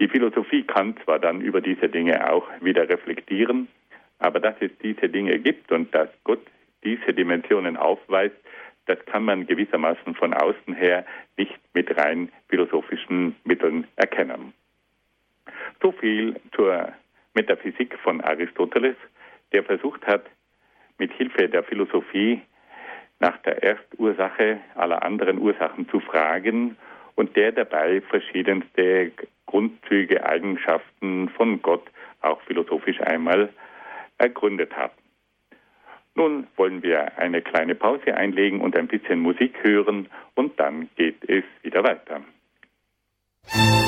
[0.00, 3.68] Die Philosophie kann zwar dann über diese Dinge auch wieder reflektieren,
[4.18, 6.44] aber dass es diese Dinge gibt und dass Gott
[6.82, 8.36] diese Dimensionen aufweist,
[8.86, 14.52] das kann man gewissermaßen von außen her nicht mit rein philosophischen Mitteln erkennen.
[15.80, 16.92] So viel zur
[17.34, 18.96] Metaphysik von Aristoteles,
[19.52, 20.24] der versucht hat,
[20.98, 22.42] mit Hilfe der Philosophie
[23.20, 26.76] nach der Erstursache aller anderen Ursachen zu fragen
[27.14, 29.12] und der dabei verschiedenste
[29.54, 31.84] Grundzüge, Eigenschaften von Gott
[32.22, 33.50] auch philosophisch einmal
[34.18, 34.90] ergründet hat.
[36.16, 41.22] Nun wollen wir eine kleine Pause einlegen und ein bisschen Musik hören und dann geht
[41.28, 42.22] es wieder weiter.
[43.46, 43.83] Hier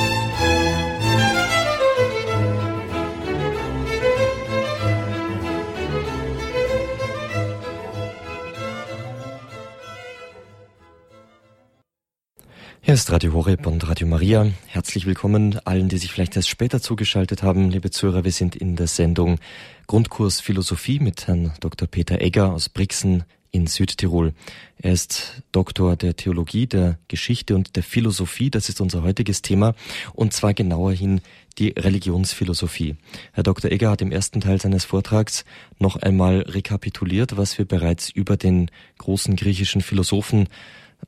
[12.97, 14.47] ist Radio Horeb und Radio Maria.
[14.69, 17.69] Herzlich willkommen allen, die sich vielleicht erst später zugeschaltet haben.
[17.69, 19.39] Liebe Zuhörer, wir sind in der Sendung
[19.87, 21.89] Grundkurs Philosophie mit Herrn Dr.
[21.89, 24.33] Peter Egger aus Brixen in Südtirol.
[24.79, 28.49] Er ist Doktor der Theologie, der Geschichte und der Philosophie.
[28.49, 29.75] Das ist unser heutiges Thema.
[30.15, 31.21] Und zwar genauer hin
[31.59, 32.97] die Religionsphilosophie.
[33.33, 33.71] Herr Dr.
[33.71, 35.45] Egger hat im ersten Teil seines Vortrags
[35.79, 40.49] noch einmal rekapituliert, was wir bereits über den großen griechischen Philosophen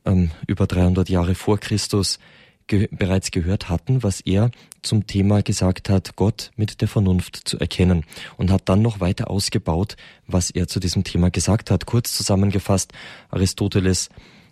[0.09, 2.19] ähm, über 300 Jahre vor Christus
[2.67, 7.59] ge bereits gehört hatten, was er zum Thema gesagt hat, Gott mit der Vernunft zu
[7.59, 8.05] erkennen
[8.37, 11.85] und hat dann noch weiter ausgebaut, was er zu diesem Thema gesagt hat.
[11.85, 12.93] Kurz zusammengefasst,
[13.29, 14.09] Aristoteles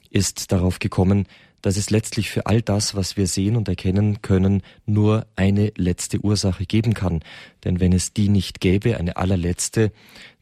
[0.09, 1.27] ist darauf gekommen,
[1.61, 6.19] dass es letztlich für all das, was wir sehen und erkennen können, nur eine letzte
[6.19, 7.21] Ursache geben kann.
[7.63, 9.91] Denn wenn es die nicht gäbe, eine allerletzte,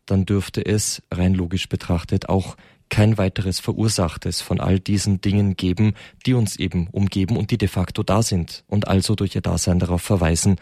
[0.06, 2.58] dann dürfte es rein logisch betrachtet auch
[2.90, 5.94] kein weiteres Verursachtes von all diesen Dingen geben,
[6.26, 9.80] die uns eben umgeben und die de facto da sind und also durch ihr Dasein
[9.80, 10.58] darauf verweisen,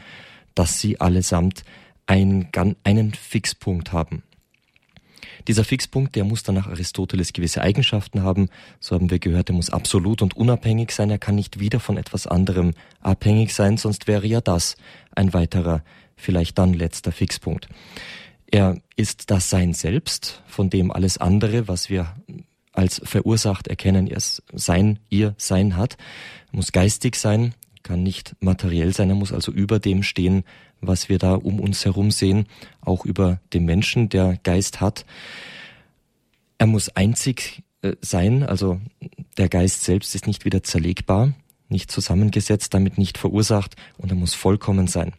[0.56, 1.64] dass sie allesamt
[2.06, 2.50] ein,
[2.84, 4.24] einen Fixpunkt haben.
[5.48, 8.50] Dieser Fixpunkt, der muss dann nach Aristoteles gewisse Eigenschaften haben.
[8.80, 11.10] So haben wir gehört, er muss absolut und unabhängig sein.
[11.10, 14.78] Er kann nicht wieder von etwas anderem abhängig sein, sonst wäre ja das
[15.16, 15.84] ein weiterer,
[16.16, 17.68] vielleicht dann letzter Fixpunkt.
[18.54, 22.16] Er ist das Sein selbst, von dem alles andere, was wir
[22.72, 25.98] als verursacht erkennen, er Sein, ihr Sein hat.
[26.52, 30.44] Er muss geistig sein, kann nicht materiell sein, er muss also über dem stehen,
[30.82, 32.46] was wir da um uns herum sehen,
[32.82, 35.04] auch über dem Menschen, der Geist hat.
[36.60, 38.80] Er muss einzig äh, sein, also
[39.36, 41.34] der Geist selbst ist nicht wieder zerlegbar,
[41.70, 45.14] nicht zusammengesetzt, damit nicht verursacht und er muss vollkommen sein.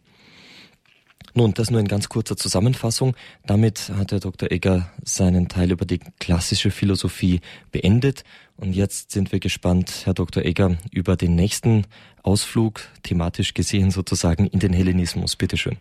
[1.37, 3.13] Nun, das nur in ganz kurzer Zusammenfassung.
[3.45, 4.53] Damit hat Herr Dr.
[4.53, 7.41] Egger seinen Teil über die klassische Philosophie
[7.73, 8.23] beendet.
[8.55, 10.45] Und jetzt sind wir gespannt, Herr Dr.
[10.45, 11.87] Egger, über den nächsten
[12.23, 15.35] Ausflug, thematisch gesehen sozusagen, in den Hellenismus.
[15.35, 15.75] Bitte schön.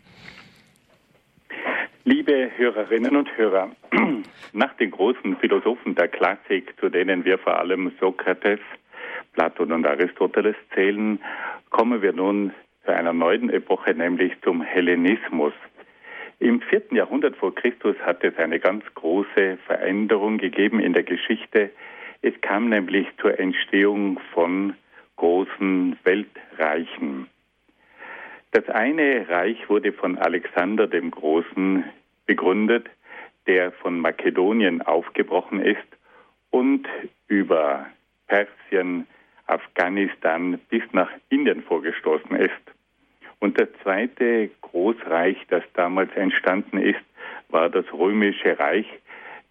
[2.02, 3.70] Liebe Hörerinnen und Hörer,
[4.52, 8.58] nach den großen Philosophen der Klassik, zu denen wir vor allem Sokrates,
[9.34, 11.20] Platon und Aristoteles zählen,
[11.70, 12.52] kommen wir nun
[12.84, 15.54] zu einer neuen Epoche, nämlich zum Hellenismus.
[16.38, 21.70] Im vierten Jahrhundert vor Christus hat es eine ganz große Veränderung gegeben in der Geschichte.
[22.22, 24.74] Es kam nämlich zur Entstehung von
[25.16, 27.28] großen Weltreichen.
[28.50, 31.84] Das eine Reich wurde von Alexander dem Großen
[32.26, 32.88] begründet,
[33.46, 35.78] der von Makedonien aufgebrochen ist
[36.50, 36.86] und
[37.28, 37.86] über
[38.26, 39.06] Persien,
[39.46, 42.73] Afghanistan bis nach Indien vorgestoßen ist.
[43.44, 47.04] Und das zweite Großreich, das damals entstanden ist,
[47.50, 48.86] war das römische Reich,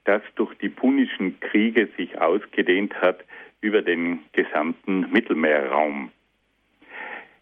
[0.05, 3.23] das durch die punischen Kriege sich ausgedehnt hat
[3.61, 6.09] über den gesamten Mittelmeerraum.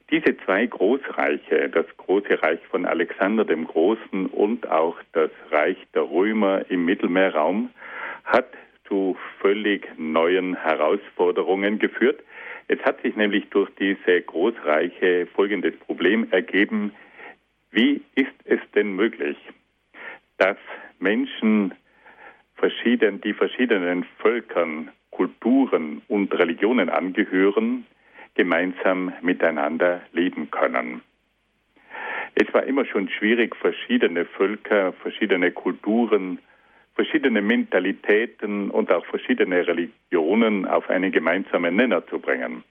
[0.09, 6.01] Diese zwei Großreiche, das große Reich von Alexander dem Großen und auch das Reich der
[6.01, 7.69] Römer im Mittelmeerraum,
[8.25, 8.49] hat
[8.89, 12.19] zu völlig neuen Herausforderungen geführt.
[12.71, 16.93] Es hat sich nämlich durch diese Großreiche folgendes Problem ergeben.
[17.69, 19.35] Wie ist es denn möglich,
[20.37, 20.55] dass
[20.97, 21.73] Menschen
[22.55, 27.85] verschieden, die verschiedenen Völkern, Kulturen und Religionen angehören,
[28.35, 31.01] gemeinsam miteinander leben können.
[32.35, 36.39] Es war immer schon schwierig, verschiedene Völker, verschiedene Kulturen,
[37.01, 42.63] verschiedene Mentalitäten und auch verschiedene Religionen auf einen gemeinsamen Nenner zu bringen.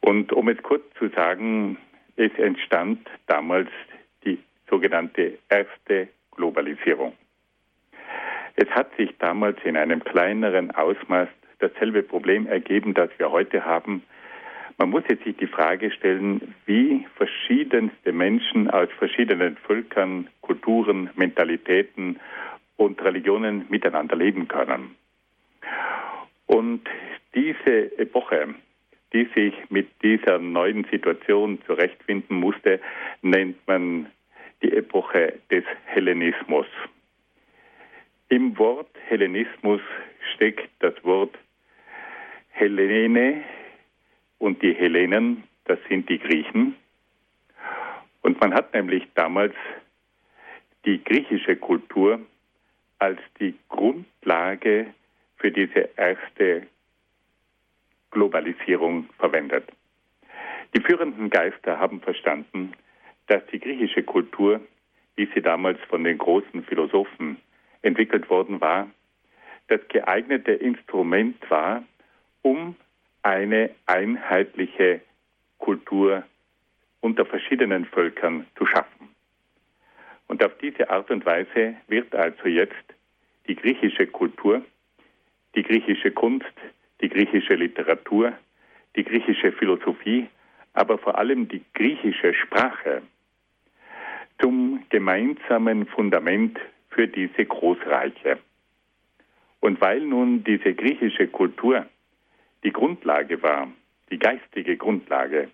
[0.00, 1.76] Und um es kurz zu sagen,
[2.16, 3.68] es entstand damals
[4.24, 4.38] die
[4.70, 7.12] sogenannte erste Globalisierung.
[8.56, 14.02] Es hat sich damals in einem kleineren Ausmaß dasselbe Problem ergeben, das wir heute haben.
[14.78, 22.18] Man muss jetzt sich die Frage stellen, wie verschiedenste Menschen aus verschiedenen Völkern, Kulturen, Mentalitäten
[22.76, 24.96] und Religionen miteinander leben können.
[26.46, 26.82] Und
[27.34, 28.54] diese Epoche,
[29.12, 32.80] die sich mit dieser neuen Situation zurechtfinden musste,
[33.22, 34.10] nennt man
[34.62, 36.66] die Epoche des Hellenismus.
[38.28, 39.80] Im Wort Hellenismus
[40.34, 41.36] steckt das Wort
[42.50, 43.42] Hellene
[44.38, 46.76] und die Hellenen, das sind die Griechen.
[48.22, 49.54] Und man hat nämlich damals
[50.84, 52.20] die griechische Kultur
[52.98, 54.92] als die Grundlage
[55.36, 56.66] für diese erste
[58.10, 59.64] Globalisierung verwendet.
[60.74, 62.72] Die führenden Geister haben verstanden,
[63.26, 64.60] dass die griechische Kultur,
[65.16, 67.38] wie sie damals von den großen Philosophen
[67.82, 68.88] entwickelt worden war,
[69.68, 71.84] das geeignete Instrument war,
[72.42, 72.76] um
[73.22, 75.00] eine einheitliche
[75.58, 76.24] Kultur
[77.00, 78.93] unter verschiedenen Völkern zu schaffen.
[80.28, 82.84] Und auf diese Art und Weise wird also jetzt
[83.46, 84.62] die griechische Kultur,
[85.54, 86.54] die griechische Kunst,
[87.00, 88.32] die griechische Literatur,
[88.96, 90.28] die griechische Philosophie,
[90.72, 93.02] aber vor allem die griechische Sprache
[94.40, 96.58] zum gemeinsamen Fundament
[96.90, 98.38] für diese Großreiche.
[99.60, 101.86] Und weil nun diese griechische Kultur
[102.64, 103.68] die Grundlage war,
[104.10, 105.48] die geistige Grundlage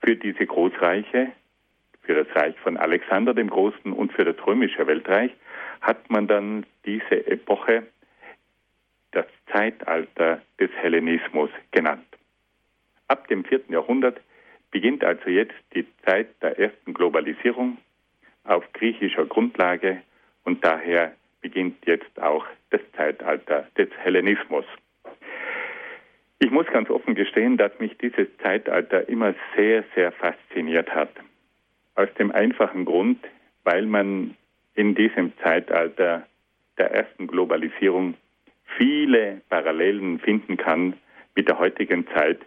[0.00, 1.32] für diese Großreiche,
[2.02, 5.30] für das Reich von Alexander dem Großen und für das römische Weltreich,
[5.80, 7.84] hat man dann diese Epoche
[9.12, 12.06] das Zeitalter des Hellenismus genannt.
[13.08, 14.20] Ab dem vierten Jahrhundert
[14.70, 17.78] beginnt also jetzt die Zeit der ersten Globalisierung
[18.44, 20.02] auf griechischer Grundlage
[20.44, 24.64] und daher beginnt jetzt auch das Zeitalter des Hellenismus.
[26.38, 31.10] Ich muss ganz offen gestehen, dass mich dieses Zeitalter immer sehr, sehr fasziniert hat.
[31.94, 33.18] Aus dem einfachen Grund,
[33.64, 34.36] weil man
[34.74, 36.26] in diesem Zeitalter
[36.78, 38.14] der ersten Globalisierung
[38.76, 40.94] viele Parallelen finden kann
[41.34, 42.40] mit der heutigen Zeit,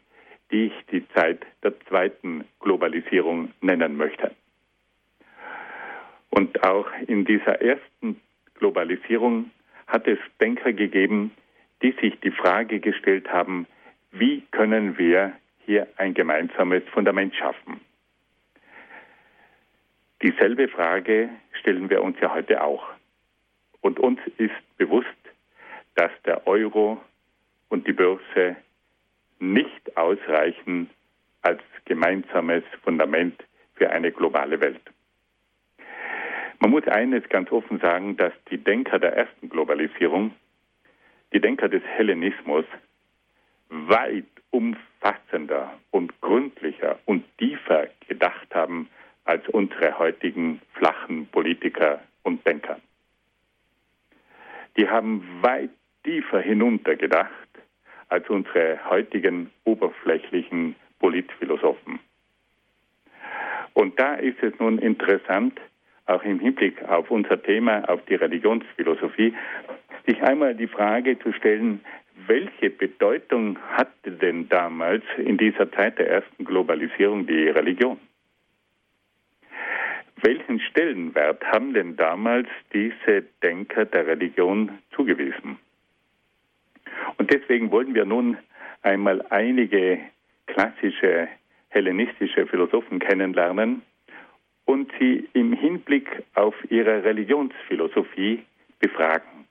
[0.51, 4.31] die ich die Zeit der zweiten Globalisierung nennen möchte.
[6.29, 8.19] Und auch in dieser ersten
[8.55, 9.51] Globalisierung
[9.88, 11.31] hat es Denker gegeben,
[11.81, 13.67] die sich die Frage gestellt haben,
[14.12, 15.34] wie können wir
[15.65, 17.79] hier ein gemeinsames Fundament schaffen?
[20.21, 22.88] Dieselbe Frage stellen wir uns ja heute auch.
[23.82, 25.08] Und uns ist bewusst,
[25.95, 27.01] dass der Euro
[27.69, 28.56] und die Börse
[29.39, 30.89] nicht ausreichen
[31.41, 33.43] als gemeinsames Fundament
[33.75, 34.82] für eine globale Welt.
[36.60, 40.34] Man muss eines ganz offen sagen, dass die Denker der ersten Globalisierung,
[41.34, 42.65] die Denker des Hellenismus,
[43.69, 48.89] weit umfassender und gründlicher und tiefer gedacht haben
[49.25, 52.79] als unsere heutigen flachen Politiker und Denker.
[54.77, 55.71] Die haben weit
[56.03, 57.31] tiefer hinuntergedacht
[58.09, 61.99] als unsere heutigen oberflächlichen Politphilosophen.
[63.73, 65.59] Und da ist es nun interessant,
[66.05, 69.33] auch im Hinblick auf unser Thema, auf die Religionsphilosophie,
[70.05, 71.83] sich einmal die Frage zu stellen,
[72.27, 77.99] welche Bedeutung hatte denn damals in dieser Zeit der ersten Globalisierung die Religion?
[80.21, 85.58] Welchen Stellenwert haben denn damals diese Denker der Religion zugewiesen?
[87.17, 88.38] Und deswegen wollen wir nun
[88.82, 89.99] einmal einige
[90.47, 91.28] klassische
[91.69, 93.82] hellenistische Philosophen kennenlernen
[94.63, 98.43] und sie im Hinblick auf ihre Religionsphilosophie
[98.80, 99.45] befragen.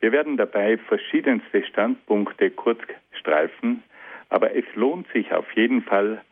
[0.00, 2.80] Wir werden dabei verschiedenste Standpunkte kurz
[3.18, 3.82] streifen,
[4.28, 6.22] aber es lohnt sich auf jeden Fall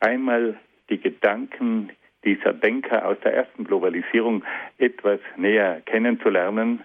[0.00, 0.58] einmal
[0.90, 1.90] die Gedanken
[2.24, 4.44] dieser Denker aus der ersten Globalisierung
[4.78, 6.82] etwas näher kennenzulernen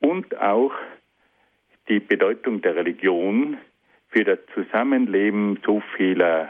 [0.00, 0.72] und auch
[1.88, 3.58] die Bedeutung der Religion
[4.08, 6.48] für das Zusammenleben so vieler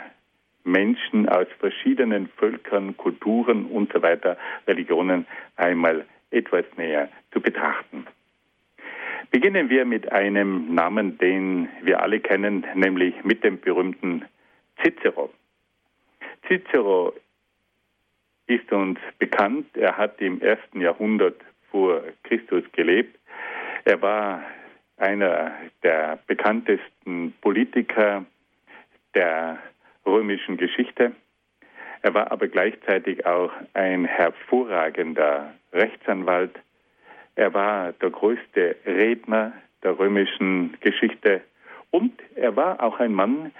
[0.64, 5.26] Menschen aus verschiedenen Völkern, Kulturen und so weiter, Religionen
[5.56, 8.06] einmal etwas näher zu betrachten.
[9.30, 14.24] Beginnen wir mit einem Namen, den wir alle kennen, nämlich mit dem berühmten
[14.82, 15.30] Cicero.
[16.48, 17.12] Cicero
[18.46, 19.66] ist uns bekannt.
[19.76, 21.36] Er hat im ersten Jahrhundert
[21.70, 23.18] vor Christus gelebt.
[23.84, 24.42] Er war
[24.96, 28.24] einer der bekanntesten Politiker
[29.14, 29.58] der
[30.04, 31.12] römischen Geschichte.
[32.02, 36.54] Er war aber gleichzeitig auch ein hervorragender Rechtsanwalt.
[37.34, 41.42] Er war der größte Redner der römischen Geschichte
[41.90, 43.52] und er war auch ein Mann,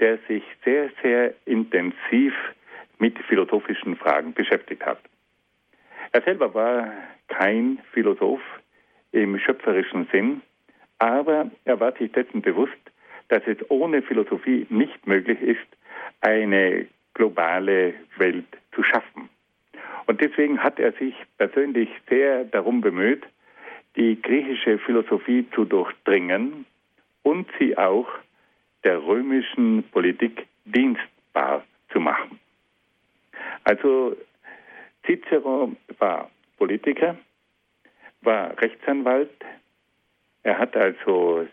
[0.00, 2.34] der sich sehr, sehr intensiv
[2.98, 5.00] mit philosophischen Fragen beschäftigt hat.
[6.12, 6.92] Er selber war
[7.28, 8.42] kein Philosoph
[9.12, 10.42] im schöpferischen Sinn,
[10.98, 12.72] aber er war sich dessen bewusst,
[13.28, 15.66] dass es ohne Philosophie nicht möglich ist,
[16.20, 19.28] eine globale Welt zu schaffen.
[20.06, 23.24] Und deswegen hat er sich persönlich sehr darum bemüht,
[23.96, 26.66] die griechische Philosophie zu durchdringen
[27.22, 28.08] und sie auch
[28.82, 32.38] der römischen Politik dienstbar zu machen.
[33.64, 34.16] Also
[35.06, 37.16] Cicero war Politiker,
[38.22, 39.44] war Rechtsanwalt,
[40.42, 41.46] er hat also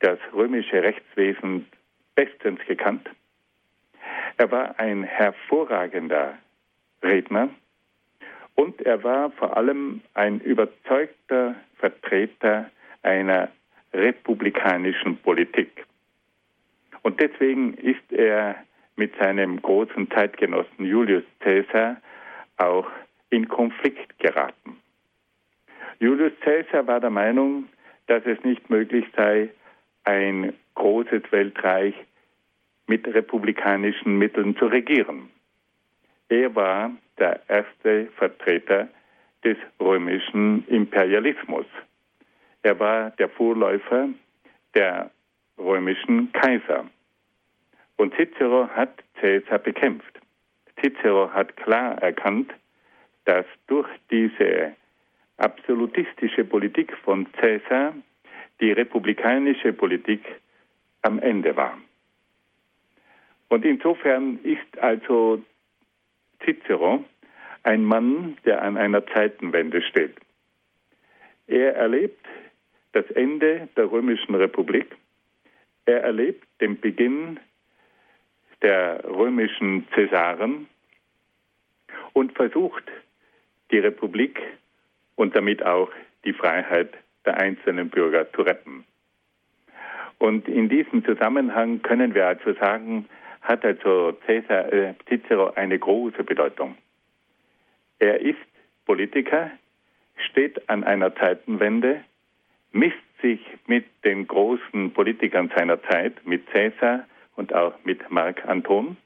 [0.00, 1.66] das römische Rechtswesen
[2.14, 3.08] bestens gekannt.
[4.36, 6.38] Er war ein hervorragender
[7.02, 7.50] Redner
[8.54, 12.70] und er war vor allem ein überzeugter Vertreter
[13.02, 13.50] einer
[13.92, 15.86] republikanischen Politik.
[17.02, 18.56] Und deswegen ist er
[18.96, 21.96] mit seinem großen Zeitgenossen Julius Caesar
[22.56, 22.88] auch
[23.30, 24.76] in Konflikt geraten.
[25.98, 27.68] Julius Caesar war der Meinung,
[28.06, 29.50] dass es nicht möglich sei,
[30.04, 31.94] ein großes Weltreich
[32.86, 35.30] mit republikanischen Mitteln zu regieren.
[36.28, 38.88] Er war der erste Vertreter
[39.44, 41.66] des römischen Imperialismus.
[42.62, 44.08] Er war der Vorläufer
[44.74, 45.10] der
[45.58, 46.86] römischen Kaiser.
[48.00, 50.18] Und Cicero hat Caesar bekämpft.
[50.80, 52.50] Cicero hat klar erkannt,
[53.26, 54.74] dass durch diese
[55.36, 57.92] absolutistische Politik von Caesar
[58.58, 60.22] die republikanische Politik
[61.02, 61.76] am Ende war.
[63.50, 65.44] Und insofern ist also
[66.42, 67.04] Cicero
[67.64, 70.14] ein Mann, der an einer Zeitenwende steht.
[71.48, 72.24] Er erlebt
[72.92, 74.86] das Ende der römischen Republik.
[75.84, 77.38] Er erlebt den Beginn
[78.62, 80.66] der römischen Cäsaren
[82.12, 82.84] und versucht,
[83.70, 84.40] die Republik
[85.16, 85.90] und damit auch
[86.24, 86.92] die Freiheit
[87.24, 88.84] der einzelnen Bürger zu retten.
[90.18, 93.08] Und in diesem Zusammenhang können wir also sagen,
[93.40, 96.76] hat also Cäsar, äh, Cicero eine große Bedeutung.
[97.98, 98.38] Er ist
[98.84, 99.50] Politiker,
[100.30, 102.04] steht an einer Zeitenwende,
[102.72, 107.06] misst sich mit den großen Politikern seiner Zeit, mit Cäsar,
[107.40, 108.98] und auch mit Marc Anton.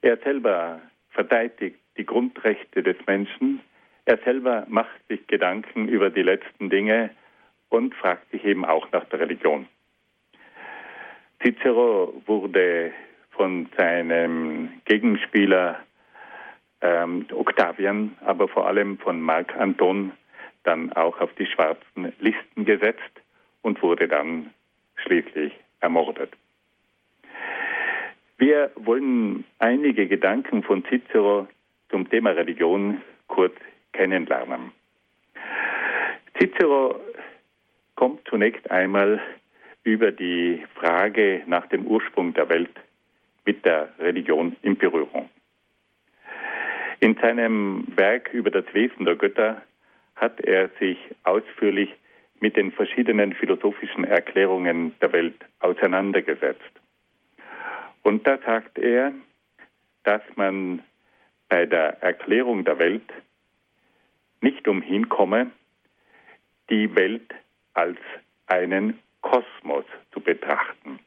[0.00, 0.80] Er selber
[1.10, 3.60] verteidigt die Grundrechte des Menschen.
[4.06, 7.10] Er selber macht sich Gedanken über die letzten Dinge
[7.68, 9.66] und fragt sich eben auch nach der Religion.
[11.42, 12.92] Cicero wurde
[13.32, 15.78] von seinem Gegenspieler
[16.80, 20.12] ähm, Octavian, aber vor allem von Marc Anton
[20.62, 23.20] dann auch auf die schwarzen Listen gesetzt
[23.60, 24.54] und wurde dann
[24.96, 26.32] schließlich ermordet.
[28.38, 31.48] Wir wollen einige Gedanken von Cicero
[31.88, 33.54] zum Thema Religion kurz
[33.92, 34.72] kennenlernen.
[36.38, 37.00] Cicero
[37.94, 39.20] kommt zunächst einmal
[39.84, 42.74] über die Frage nach dem Ursprung der Welt
[43.46, 45.30] mit der Religion in Berührung.
[47.00, 49.62] In seinem Werk über das Wesen der Götter
[50.16, 51.94] hat er sich ausführlich
[52.40, 56.70] mit den verschiedenen philosophischen Erklärungen der Welt auseinandergesetzt.
[58.06, 59.12] Und da sagt er,
[60.04, 60.80] dass man
[61.48, 63.12] bei der Erklärung der Welt
[64.40, 65.50] nicht umhin komme,
[66.70, 67.34] die Welt
[67.74, 67.98] als
[68.46, 71.00] einen Kosmos zu betrachten.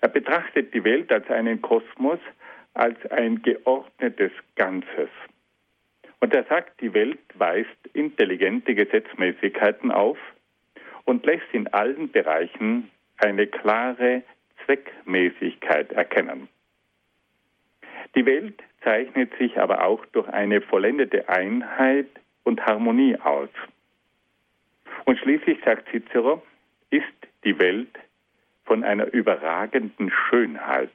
[0.00, 2.18] Er betrachtet die Welt als einen Kosmos,
[2.74, 5.10] als ein geordnetes Ganzes.
[6.18, 10.18] Und er sagt, die Welt weist intelligente Gesetzmäßigkeiten auf
[11.04, 14.24] und lässt in allen Bereichen eine klare
[14.66, 16.48] Zweckmäßigkeit erkennen.
[18.14, 22.08] Die Welt zeichnet sich aber auch durch eine vollendete Einheit
[22.44, 23.48] und Harmonie aus.
[25.04, 26.42] Und schließlich sagt Cicero,
[26.90, 27.04] ist
[27.44, 27.98] die Welt
[28.64, 30.90] von einer überragenden Schönheit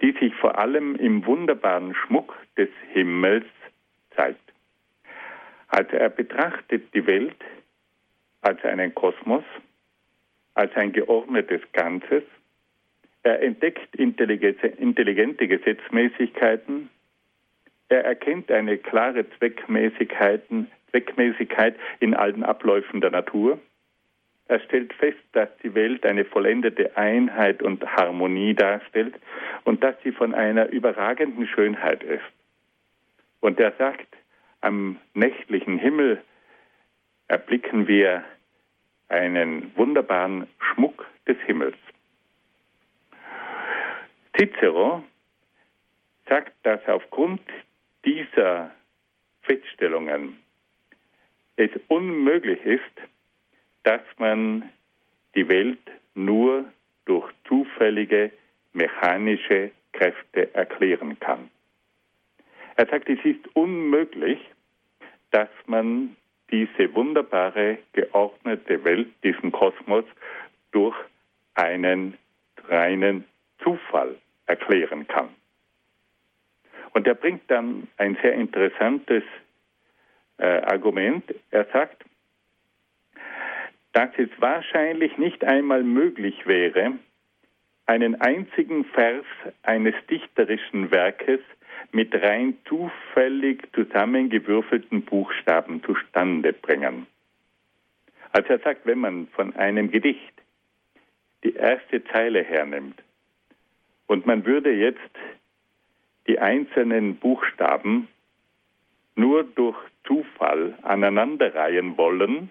[0.00, 3.46] die sich vor allem im wunderbaren Schmuck des Himmels
[4.14, 4.40] zeigt.
[5.68, 7.36] Also er betrachtet die Welt
[8.40, 9.44] als einen Kosmos,
[10.58, 12.24] als ein geordnetes Ganzes.
[13.22, 16.90] Er entdeckt intelligente Gesetzmäßigkeiten.
[17.88, 20.42] Er erkennt eine klare Zweckmäßigkeit
[22.00, 23.60] in allen Abläufen der Natur.
[24.48, 29.14] Er stellt fest, dass die Welt eine vollendete Einheit und Harmonie darstellt
[29.62, 32.24] und dass sie von einer überragenden Schönheit ist.
[33.38, 34.08] Und er sagt,
[34.60, 36.20] am nächtlichen Himmel
[37.28, 38.24] erblicken wir
[39.08, 41.76] einen wunderbaren Schmuck des Himmels.
[44.36, 45.02] Cicero
[46.28, 47.40] sagt, dass aufgrund
[48.04, 48.70] dieser
[49.42, 50.38] Feststellungen
[51.56, 52.82] es unmöglich ist,
[53.82, 54.70] dass man
[55.34, 55.80] die Welt
[56.14, 56.66] nur
[57.06, 58.30] durch zufällige
[58.74, 61.50] mechanische Kräfte erklären kann.
[62.76, 64.38] Er sagt, es ist unmöglich,
[65.30, 66.16] dass man
[66.50, 70.04] diese wunderbare, geordnete Welt, diesen Kosmos,
[70.72, 70.96] durch
[71.54, 72.16] einen
[72.68, 73.24] reinen
[73.62, 75.28] Zufall erklären kann.
[76.92, 79.22] Und er bringt dann ein sehr interessantes
[80.38, 81.24] äh, Argument.
[81.50, 82.04] Er sagt,
[83.92, 86.92] dass es wahrscheinlich nicht einmal möglich wäre,
[87.86, 89.24] einen einzigen Vers
[89.62, 91.40] eines dichterischen Werkes
[91.92, 97.06] mit rein zufällig zusammengewürfelten Buchstaben zustande bringen.
[98.32, 100.32] Also er sagt, wenn man von einem Gedicht
[101.44, 103.02] die erste Zeile hernimmt
[104.06, 105.00] und man würde jetzt
[106.26, 108.08] die einzelnen Buchstaben
[109.14, 112.50] nur durch Zufall aneinanderreihen wollen,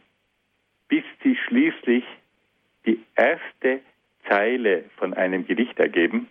[0.87, 2.03] bis sie schließlich
[2.85, 3.81] die erste
[4.27, 6.27] Zeile von einem Gedicht ergeben.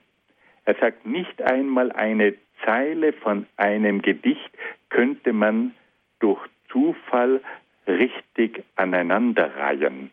[0.64, 2.34] Er sagt, nicht einmal eine
[2.64, 4.50] Zeile von einem Gedicht
[4.88, 5.74] könnte man
[6.20, 6.40] durch
[6.70, 7.40] Zufall
[7.86, 10.10] richtig aneinanderreihen.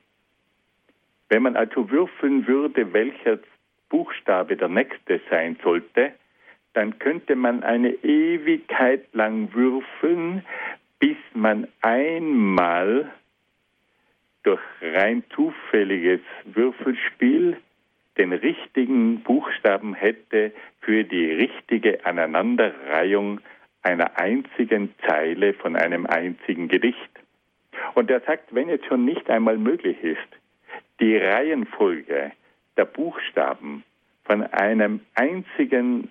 [1.30, 3.40] Wenn man also würfeln würde, welcher
[3.90, 6.14] Buchstabe der nächste sein sollte,
[6.74, 10.44] dann könnte man eine Ewigkeit lang würfeln,
[11.00, 13.12] bis man einmal
[14.44, 17.58] durch rein zufälliges Würfelspiel
[18.18, 20.52] den richtigen Buchstaben hätte
[20.82, 23.40] für die richtige Aneinanderreihung
[23.82, 26.98] einer einzigen Zeile von einem einzigen Gedicht.
[27.96, 30.20] Und er sagt, wenn es schon nicht einmal möglich ist,
[31.00, 32.32] die Reihenfolge
[32.78, 33.84] der Buchstaben
[34.26, 36.10] von einem einzigen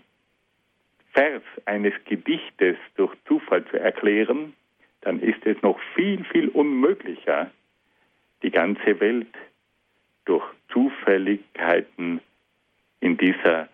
[1.12, 4.54] Vers eines Gedichtes durch Zufall zu erklären,
[5.02, 7.50] dann ist es noch viel, viel unmöglicher,
[8.42, 9.34] die ganze Welt
[10.24, 12.20] durch Zufälligkeiten
[13.00, 13.68] in dieser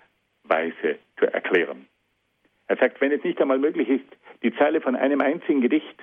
[0.45, 1.87] Weise zu erklären.
[2.67, 4.05] Er sagt, wenn es nicht einmal möglich ist,
[4.43, 6.03] die Zeile von einem einzigen Gedicht,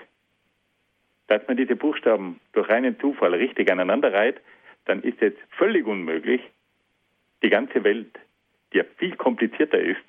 [1.28, 4.40] dass man diese Buchstaben durch reinen Zufall richtig aneinander reiht,
[4.86, 6.42] dann ist es völlig unmöglich,
[7.44, 8.18] die ganze Welt,
[8.72, 10.04] die ja viel komplizierter ist,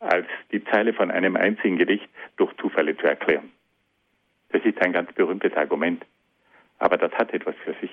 [0.00, 3.50] als die Zeile von einem einzigen Gedicht durch Zufälle zu erklären.
[4.50, 6.04] Das ist ein ganz berühmtes Argument.
[6.78, 7.90] Aber das hat etwas für sich.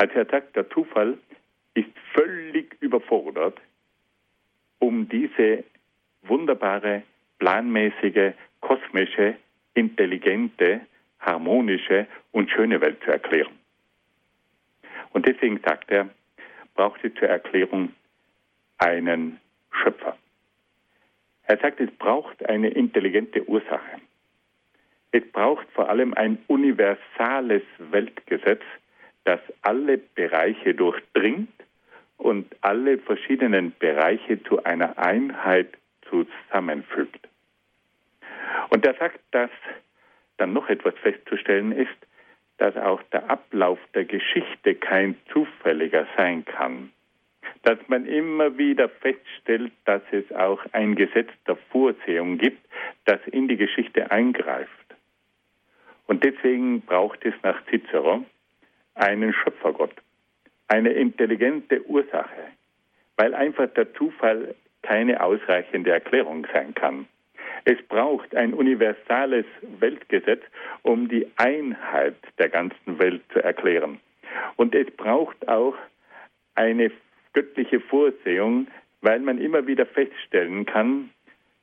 [0.00, 1.18] Als er sagt, der Zufall
[1.74, 3.60] ist völlig überfordert,
[4.78, 5.62] um diese
[6.22, 7.02] wunderbare,
[7.38, 9.36] planmäßige, kosmische,
[9.74, 10.80] intelligente,
[11.18, 13.52] harmonische und schöne Welt zu erklären.
[15.12, 16.08] Und deswegen sagt er,
[16.74, 17.92] braucht sie zur Erklärung
[18.78, 19.38] einen
[19.70, 20.16] Schöpfer.
[21.42, 24.00] Er sagt, es braucht eine intelligente Ursache.
[25.12, 28.62] Es braucht vor allem ein universales Weltgesetz,
[29.30, 31.52] das alle Bereiche durchdringt
[32.16, 35.68] und alle verschiedenen Bereiche zu einer Einheit
[36.08, 37.28] zusammenfügt.
[38.70, 39.50] Und er sagt, dass
[40.38, 41.94] dann noch etwas festzustellen ist,
[42.58, 46.90] dass auch der Ablauf der Geschichte kein zufälliger sein kann.
[47.62, 52.66] Dass man immer wieder feststellt, dass es auch ein Gesetz der Vorsehung gibt,
[53.04, 54.70] das in die Geschichte eingreift.
[56.08, 58.24] Und deswegen braucht es nach Cicero
[59.00, 59.94] einen Schöpfergott,
[60.68, 62.52] eine intelligente Ursache,
[63.16, 67.06] weil einfach der Zufall keine ausreichende Erklärung sein kann.
[67.64, 69.44] Es braucht ein universales
[69.78, 70.42] Weltgesetz,
[70.82, 74.00] um die Einheit der ganzen Welt zu erklären.
[74.56, 75.74] Und es braucht auch
[76.54, 76.90] eine
[77.32, 78.68] göttliche Vorsehung,
[79.02, 81.10] weil man immer wieder feststellen kann,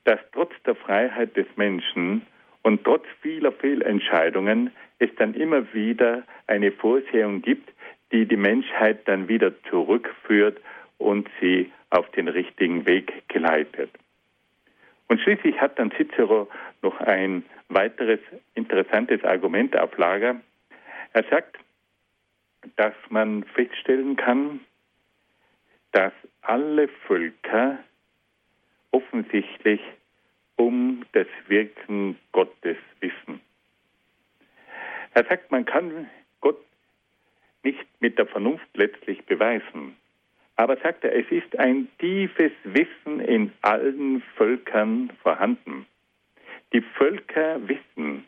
[0.03, 2.25] dass trotz der Freiheit des Menschen
[2.67, 7.71] und trotz vieler Fehlentscheidungen es dann immer wieder eine Vorsehung gibt,
[8.11, 10.59] die die Menschheit dann wieder zurückführt
[10.97, 13.89] und sie auf den richtigen Weg geleitet.
[15.07, 16.49] Und schließlich hat dann Cicero
[16.81, 18.19] noch ein weiteres
[18.53, 20.35] interessantes Argument auf Lager.
[21.13, 21.55] Er sagt,
[22.75, 24.59] dass man feststellen kann,
[25.93, 26.11] dass
[26.41, 27.77] alle Völker
[28.91, 29.79] offensichtlich
[30.57, 33.41] um das Wirken Gottes wissen.
[35.13, 36.09] Er sagt, man kann
[36.41, 36.59] Gott
[37.63, 39.95] nicht mit der Vernunft letztlich beweisen.
[40.57, 45.85] Aber sagt er, es ist ein tiefes Wissen in allen Völkern vorhanden.
[46.73, 48.25] Die Völker wissen,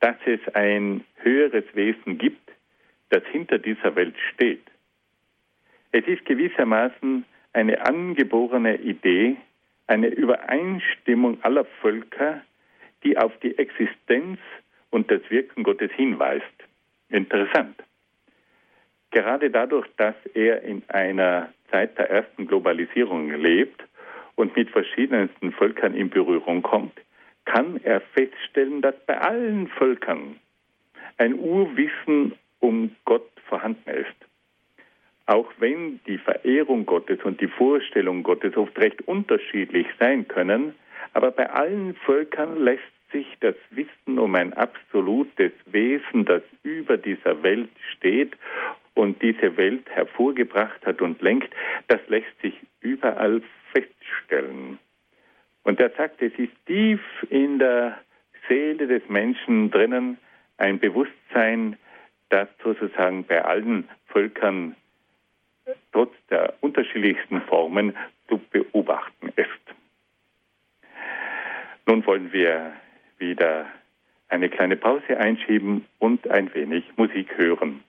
[0.00, 2.50] dass es ein höheres Wesen gibt,
[3.08, 4.62] das hinter dieser Welt steht.
[5.92, 9.36] Es ist gewissermaßen eine angeborene Idee,
[9.86, 12.42] eine Übereinstimmung aller Völker,
[13.04, 14.38] die auf die Existenz
[14.90, 16.44] und das Wirken Gottes hinweist.
[17.08, 17.82] Interessant.
[19.10, 23.82] Gerade dadurch, dass er in einer Zeit der ersten Globalisierung lebt
[24.34, 26.98] und mit verschiedensten Völkern in Berührung kommt,
[27.44, 30.36] kann er feststellen, dass bei allen Völkern
[31.18, 34.25] ein Urwissen um Gott vorhanden ist.
[35.26, 40.74] Auch wenn die Verehrung Gottes und die Vorstellung Gottes oft recht unterschiedlich sein können,
[41.14, 47.42] aber bei allen Völkern lässt sich das Wissen um ein absolutes Wesen, das über dieser
[47.42, 48.36] Welt steht
[48.94, 51.52] und diese Welt hervorgebracht hat und lenkt,
[51.88, 54.78] das lässt sich überall feststellen.
[55.64, 57.00] Und er sagt, es ist tief
[57.30, 57.98] in der
[58.48, 60.18] Seele des Menschen drinnen
[60.58, 61.76] ein Bewusstsein,
[62.28, 64.76] das sozusagen bei allen Völkern
[65.92, 67.96] trotz der unterschiedlichsten Formen
[68.28, 69.48] zu beobachten ist.
[71.86, 72.72] Nun wollen wir
[73.18, 73.66] wieder
[74.28, 77.84] eine kleine Pause einschieben und ein wenig Musik hören.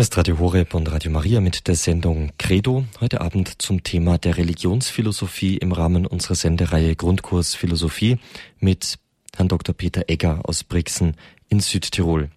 [0.00, 2.86] Hier ist Radio Horeb und Radio Maria mit der Sendung Credo.
[3.02, 8.16] Heute Abend zum Thema der Religionsphilosophie im Rahmen unserer Sendereihe Grundkurs Philosophie
[8.60, 8.98] mit
[9.36, 9.74] Herrn Dr.
[9.74, 11.16] Peter Egger aus Brixen
[11.50, 12.30] in Südtirol.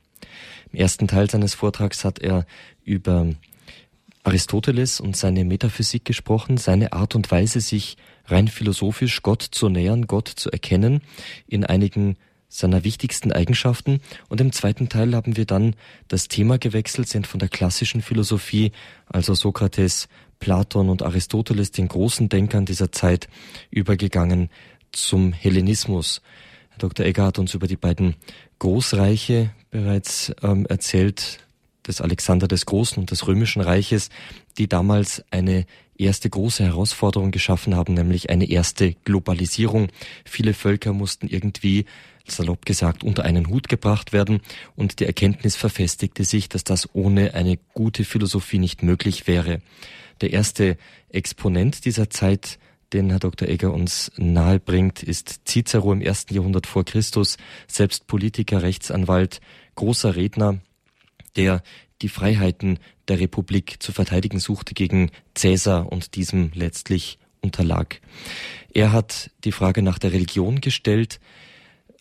[0.73, 2.45] Im ersten Teil seines Vortrags hat er
[2.83, 3.29] über
[4.25, 7.95] Aristoteles und seine Metaphysik gesprochen, seine Art und Weise, sich
[8.25, 10.99] rein philosophisch Gott zu nähern, Gott zu erkennen,
[11.47, 12.17] in einigen
[12.53, 13.99] seiner wichtigsten Eigenschaften.
[14.29, 15.75] Und im zweiten Teil haben wir dann
[16.07, 18.71] das Thema gewechselt, sind von der klassischen Philosophie,
[19.07, 20.07] also Sokrates,
[20.39, 23.27] Platon und Aristoteles, den großen Denkern dieser Zeit,
[23.71, 24.49] übergegangen
[24.91, 26.21] zum Hellenismus.
[26.69, 27.05] Herr Dr.
[27.07, 28.15] Egger hat uns über die beiden
[28.59, 31.39] Großreiche bereits ähm, erzählt,
[31.87, 34.09] des Alexander des Großen und des Römischen Reiches,
[34.57, 35.65] die damals eine
[35.97, 39.89] erste große Herausforderung geschaffen haben, nämlich eine erste Globalisierung.
[40.25, 41.85] Viele Völker mussten irgendwie
[42.25, 44.41] salopp gesagt, unter einen Hut gebracht werden
[44.75, 49.61] und die Erkenntnis verfestigte sich, dass das ohne eine gute Philosophie nicht möglich wäre.
[50.21, 50.77] Der erste
[51.09, 52.59] Exponent dieser Zeit,
[52.93, 53.47] den Herr Dr.
[53.47, 57.37] Egger uns nahebringt, ist Cicero im ersten Jahrhundert vor Christus,
[57.67, 59.41] selbst Politiker, Rechtsanwalt,
[59.75, 60.59] großer Redner,
[61.35, 61.63] der
[62.03, 62.77] die Freiheiten
[63.07, 67.99] der Republik zu verteidigen suchte gegen Cäsar und diesem letztlich unterlag.
[68.73, 71.19] Er hat die Frage nach der Religion gestellt,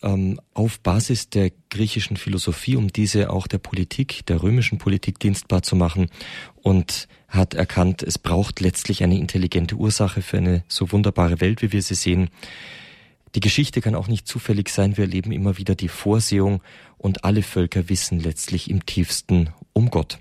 [0.01, 5.63] ähm, auf Basis der griechischen Philosophie, um diese auch der Politik, der römischen Politik dienstbar
[5.63, 6.09] zu machen
[6.61, 11.71] und hat erkannt, es braucht letztlich eine intelligente Ursache für eine so wunderbare Welt, wie
[11.71, 12.29] wir sie sehen.
[13.35, 14.95] Die Geschichte kann auch nicht zufällig sein.
[14.95, 16.61] Wir erleben immer wieder die Vorsehung
[16.97, 20.19] und alle Völker wissen letztlich im tiefsten um Gott.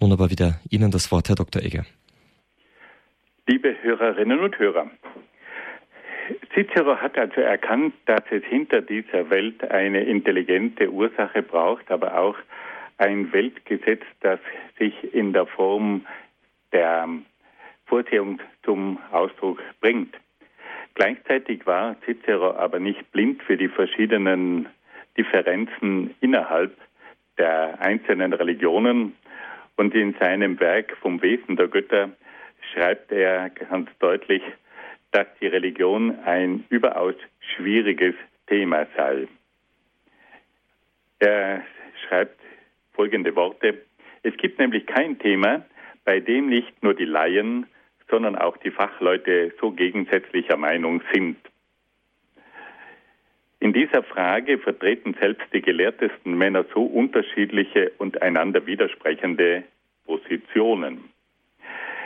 [0.00, 1.62] Nun aber wieder Ihnen das Wort, Herr Dr.
[1.62, 1.84] Egger.
[3.46, 4.90] Liebe Hörerinnen und Hörer,
[6.54, 12.36] Cicero hat also erkannt, dass es hinter dieser Welt eine intelligente Ursache braucht, aber auch
[12.98, 14.40] ein Weltgesetz, das
[14.78, 16.06] sich in der Form
[16.72, 17.08] der
[17.84, 20.14] Vorsehung zum Ausdruck bringt.
[20.96, 24.66] Gleichzeitig war Cicero aber nicht blind für die verschiedenen
[25.18, 26.74] Differenzen innerhalb
[27.36, 29.14] der einzelnen Religionen
[29.76, 32.08] und in seinem Werk vom Wesen der Götter
[32.72, 34.42] schreibt er ganz deutlich,
[35.10, 37.14] dass die Religion ein überaus
[37.54, 38.14] schwieriges
[38.46, 39.28] Thema sei.
[41.18, 41.62] Er
[42.08, 42.40] schreibt
[42.94, 43.82] folgende Worte.
[44.22, 45.66] Es gibt nämlich kein Thema,
[46.06, 47.66] bei dem nicht nur die Laien,
[48.08, 51.36] sondern auch die Fachleute so gegensätzlicher Meinung sind.
[53.58, 59.64] In dieser Frage vertreten selbst die gelehrtesten Männer so unterschiedliche und einander widersprechende
[60.04, 61.10] Positionen.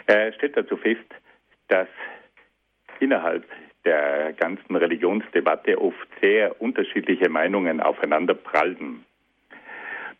[0.07, 1.05] Er stellt dazu fest,
[1.69, 1.89] dass
[3.01, 3.45] innerhalb
[3.85, 9.05] der ganzen Religionsdebatte oft sehr unterschiedliche Meinungen aufeinander prallten.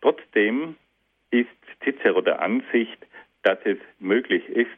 [0.01, 0.77] Trotzdem
[1.31, 1.49] ist
[1.85, 2.99] Cicero der Ansicht,
[3.43, 4.69] dass es möglich ist,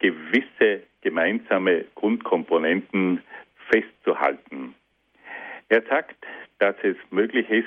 [0.00, 3.22] gewisse gemeinsame Grundkomponenten
[3.70, 4.74] festzuhalten.
[5.68, 6.16] Er sagt,
[6.58, 7.66] dass es möglich ist,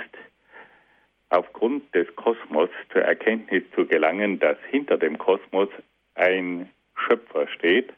[1.29, 5.69] aufgrund des Kosmos zur Erkenntnis zu gelangen, dass hinter dem Kosmos
[6.15, 7.91] ein Schöpfer steht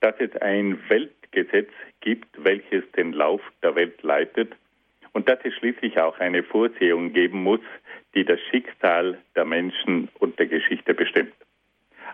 [0.00, 4.54] dass es ein Weltgesetz gibt, welches den Lauf der Welt leitet
[5.12, 7.60] und dass es schließlich auch eine Vorsehung geben muss,
[8.14, 11.34] die das Schicksal der Menschen und der Geschichte bestimmt.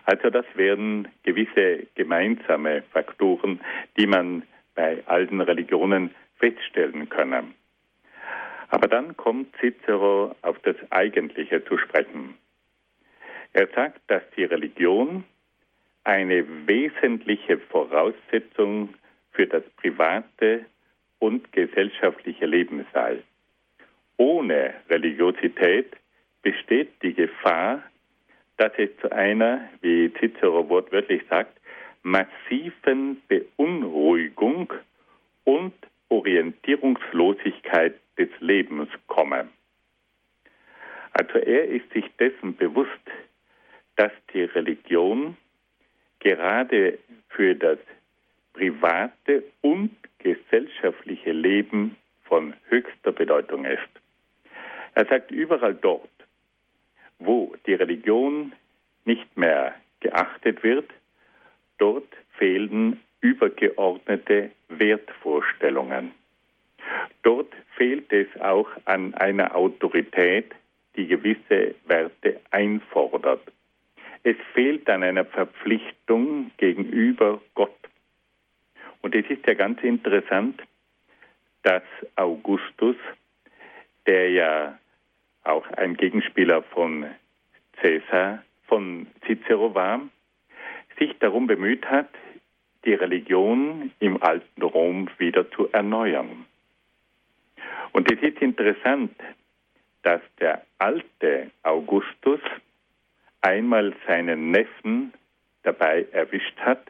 [0.05, 3.61] Also das wären gewisse gemeinsame Faktoren,
[3.97, 4.43] die man
[4.75, 7.45] bei allen Religionen feststellen könne.
[8.69, 12.35] Aber dann kommt Cicero auf das Eigentliche zu sprechen.
[13.53, 15.23] Er sagt, dass die Religion
[16.03, 18.95] eine wesentliche Voraussetzung
[19.31, 20.65] für das private
[21.19, 23.19] und gesellschaftliche Leben sei.
[24.17, 25.95] Ohne Religiosität
[26.41, 27.83] besteht die Gefahr,
[28.57, 31.59] dass es zu einer, wie Cicero wortwörtlich sagt,
[32.03, 34.71] massiven Beunruhigung
[35.45, 35.73] und
[36.09, 39.47] Orientierungslosigkeit des Lebens komme.
[41.13, 42.89] Also er ist sich dessen bewusst,
[43.95, 45.37] dass die Religion
[46.19, 46.97] gerade
[47.29, 47.77] für das
[48.53, 53.81] private und gesellschaftliche Leben von höchster Bedeutung ist.
[54.95, 56.09] Er sagt, überall dort,
[57.25, 58.53] wo die Religion
[59.05, 60.89] nicht mehr geachtet wird,
[61.77, 62.07] dort
[62.37, 66.11] fehlen übergeordnete Wertvorstellungen.
[67.23, 70.53] Dort fehlt es auch an einer Autorität,
[70.95, 73.41] die gewisse Werte einfordert.
[74.23, 77.71] Es fehlt an einer Verpflichtung gegenüber Gott.
[79.01, 80.61] Und es ist ja ganz interessant,
[81.63, 81.83] dass
[82.15, 82.95] Augustus,
[84.05, 84.79] der ja
[85.43, 87.05] auch ein Gegenspieler von
[87.73, 90.01] Caesar, von Cicero war,
[90.97, 92.09] sich darum bemüht hat,
[92.85, 96.45] die Religion im alten Rom wieder zu erneuern.
[97.91, 99.13] Und es ist interessant,
[100.01, 102.39] dass der alte Augustus
[103.41, 105.13] einmal seinen Neffen
[105.63, 106.89] dabei erwischt hat,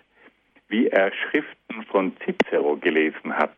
[0.68, 3.54] wie er Schriften von Cicero gelesen hat.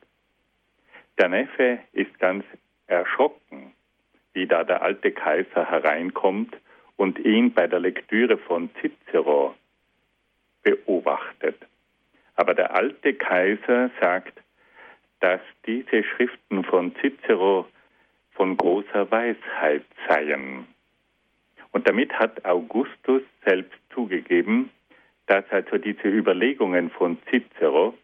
[1.17, 2.43] Der Neffe ist ganz
[2.87, 3.71] erschrocken,
[4.35, 6.55] wie da der alte Kaiser hereinkommt
[6.97, 9.55] und ihn bei der Lektüre von Cicero
[10.61, 11.57] beobachtet.
[12.35, 14.41] Aber der alte Kaiser sagt,
[15.21, 17.65] dass diese Schriften von Cicero
[18.31, 20.67] von großer Weisheit seien.
[21.71, 24.69] Und damit hat Augustus selbst zugegeben,
[25.27, 27.97] dass also diese Überlegungen von Cicero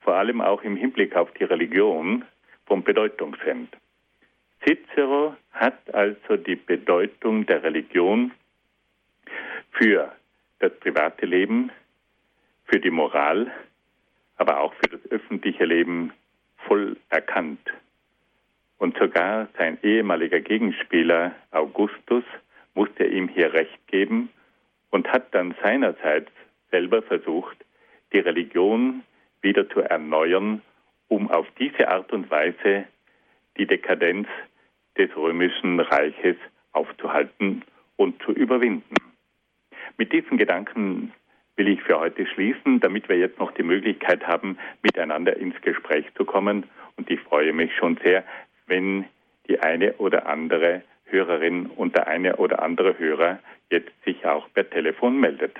[0.00, 2.24] vor allem auch im Hinblick auf die Religion
[2.66, 3.68] von Bedeutung sind.
[4.64, 8.32] Cicero hat also die Bedeutung der Religion
[9.72, 10.12] für
[10.58, 11.70] das private Leben,
[12.64, 13.52] für die Moral,
[14.36, 16.12] aber auch für das öffentliche Leben
[16.66, 17.60] voll erkannt.
[18.78, 22.24] Und sogar sein ehemaliger Gegenspieler Augustus
[22.74, 24.30] musste ihm hier Recht geben
[24.90, 26.30] und hat dann seinerseits
[26.70, 27.56] selber versucht,
[28.12, 29.02] die Religion
[29.42, 30.62] wieder zu erneuern,
[31.08, 32.86] um auf diese Art und Weise
[33.58, 34.26] die Dekadenz
[34.98, 36.36] des römischen Reiches
[36.72, 37.62] aufzuhalten
[37.96, 38.94] und zu überwinden.
[39.96, 41.12] Mit diesen Gedanken
[41.56, 46.06] will ich für heute schließen, damit wir jetzt noch die Möglichkeit haben, miteinander ins Gespräch
[46.16, 46.64] zu kommen.
[46.96, 48.24] Und ich freue mich schon sehr,
[48.66, 49.04] wenn
[49.48, 53.38] die eine oder andere Hörerin und der eine oder andere Hörer
[53.70, 55.56] jetzt sich auch per Telefon meldet.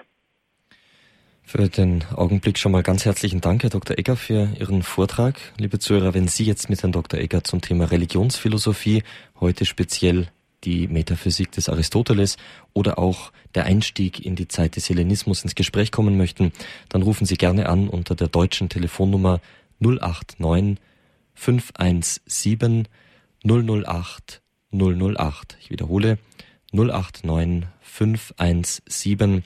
[1.47, 3.99] Für den Augenblick schon mal ganz herzlichen Dank, Herr Dr.
[3.99, 5.39] Egger, für Ihren Vortrag.
[5.59, 7.21] Liebe Zuhörer, wenn Sie jetzt mit Herrn Dr.
[7.21, 9.05] Egger zum Thema Religionsphilosophie,
[9.39, 10.29] heute speziell
[10.65, 12.39] die Metaphysik des Aristoteles
[12.73, 16.51] oder auch der Einstieg in die Zeit des Hellenismus ins Gespräch kommen möchten,
[16.89, 19.41] dann rufen Sie gerne an unter der deutschen Telefonnummer
[19.81, 20.79] 089
[21.35, 22.89] 517
[23.45, 24.43] 008
[24.73, 25.57] 008.
[25.61, 26.19] Ich wiederhole
[26.73, 29.45] 089 517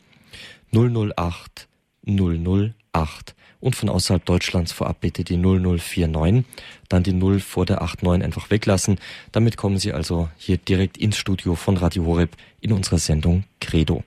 [0.72, 1.67] 008
[2.08, 6.44] 008 und von außerhalb Deutschlands vorab bitte die 0049,
[6.88, 8.98] dann die 0 vor der 89 einfach weglassen.
[9.32, 14.04] Damit kommen Sie also hier direkt ins Studio von Radio Horeb in unserer Sendung Credo.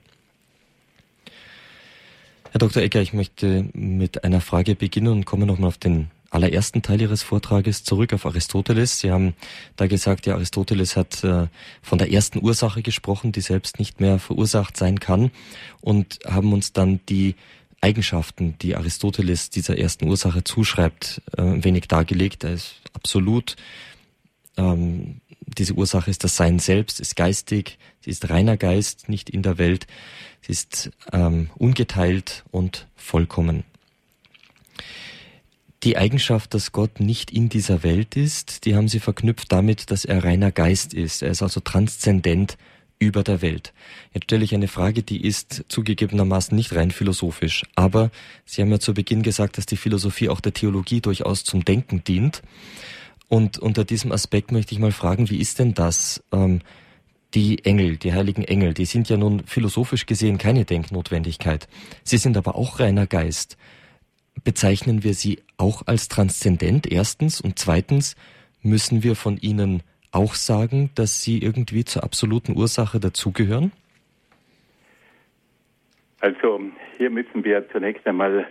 [2.52, 2.84] Herr Dr.
[2.84, 7.24] Ecker, ich möchte mit einer Frage beginnen und komme nochmal auf den allerersten Teil Ihres
[7.24, 9.00] Vortrages zurück auf Aristoteles.
[9.00, 9.36] Sie haben
[9.76, 11.48] da gesagt, ja, Aristoteles hat äh,
[11.82, 15.32] von der ersten Ursache gesprochen, die selbst nicht mehr verursacht sein kann
[15.82, 17.36] und haben uns dann die
[17.82, 22.44] Eigenschaften, die Aristoteles dieser ersten Ursache zuschreibt, äh, ein wenig dargelegt.
[22.44, 23.56] Er ist absolut.
[24.56, 25.22] Ähm,
[25.58, 29.58] diese Ursache ist das Sein selbst, ist geistig, sie ist reiner Geist, nicht in der
[29.58, 29.88] Welt,
[30.42, 33.64] sie ist ähm, ungeteilt und vollkommen.
[35.84, 40.06] Die Eigenschaft, dass Gott nicht in dieser Welt ist, die haben sie verknüpft damit, dass
[40.06, 41.24] er reiner Geist ist.
[41.24, 42.58] Er ist also transzendent
[43.02, 43.74] über der Welt.
[44.14, 48.12] Jetzt stelle ich eine Frage, die ist zugegebenermaßen nicht rein philosophisch, aber
[48.46, 52.04] Sie haben ja zu Beginn gesagt, dass die Philosophie auch der Theologie durchaus zum Denken
[52.04, 52.44] dient.
[53.28, 56.24] Und unter diesem Aspekt möchte ich mal fragen, wie ist denn das?
[56.32, 56.62] Ähm,
[57.34, 61.68] die Engel, die heiligen Engel, die sind ja nun philosophisch gesehen keine Denknotwendigkeit.
[62.04, 63.58] Sie sind aber auch reiner Geist.
[64.44, 68.16] Bezeichnen wir sie auch als transzendent, erstens, und zweitens
[68.62, 69.82] müssen wir von ihnen
[70.12, 73.72] auch sagen, dass sie irgendwie zur absoluten Ursache dazugehören?
[76.20, 76.62] Also
[76.98, 78.48] hier müssen wir zunächst einmal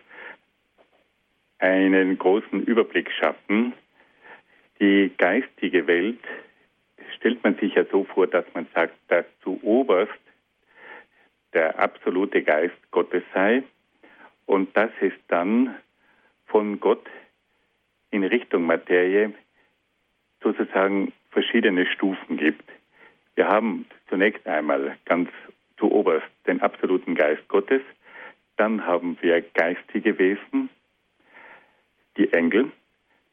[1.58, 3.74] einen großen Überblick schaffen.
[4.80, 6.20] Die geistige Welt
[7.16, 10.12] stellt man sich ja so vor, dass man sagt, dass zu oberst
[11.52, 13.62] der absolute Geist Gottes sei
[14.46, 15.76] und dass es dann
[16.46, 17.06] von Gott
[18.10, 19.32] in Richtung Materie
[20.42, 22.64] sozusagen verschiedene Stufen gibt.
[23.34, 25.30] Wir haben zunächst einmal ganz
[25.78, 27.82] zu oberst den absoluten Geist Gottes,
[28.56, 30.68] dann haben wir geistige Wesen,
[32.18, 32.70] die Engel,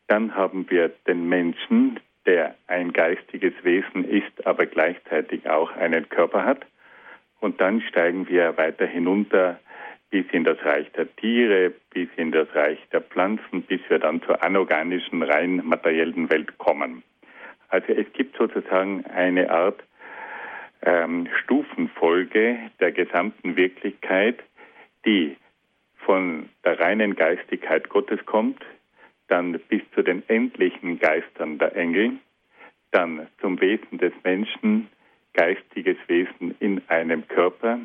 [0.08, 6.46] dann haben wir den Menschen, der ein geistiges Wesen ist, aber gleichzeitig auch einen Körper
[6.46, 6.66] hat.
[7.40, 9.60] Und dann steigen wir weiter hinunter
[10.10, 14.22] bis in das Reich der Tiere, bis in das Reich der Pflanzen, bis wir dann
[14.22, 17.04] zur anorganischen, rein materiellen Welt kommen.
[17.70, 19.84] Also es gibt sozusagen eine Art
[20.82, 24.40] ähm, Stufenfolge der gesamten Wirklichkeit,
[25.06, 25.36] die
[25.98, 28.64] von der reinen Geistigkeit Gottes kommt,
[29.28, 32.14] dann bis zu den endlichen Geistern der Engel,
[32.92, 34.88] dann zum Wesen des Menschen,
[35.34, 37.80] geistiges Wesen in einem Körper,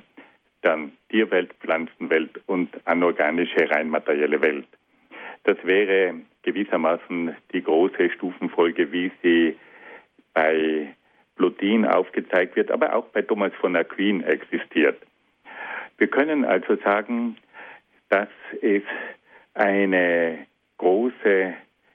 [0.62, 4.68] dann Tierwelt, Pflanzenwelt und anorganische, rein materielle Welt.
[5.44, 9.56] Das wäre gewissermaßen die große Stufenfolge, wie sie
[10.34, 10.94] bei
[11.36, 15.00] Plotin aufgezeigt wird, aber auch bei Thomas von Aquin existiert.
[15.98, 17.36] Wir können also sagen,
[18.08, 18.28] dass
[18.60, 18.82] es
[19.54, 20.46] eine
[20.78, 21.54] große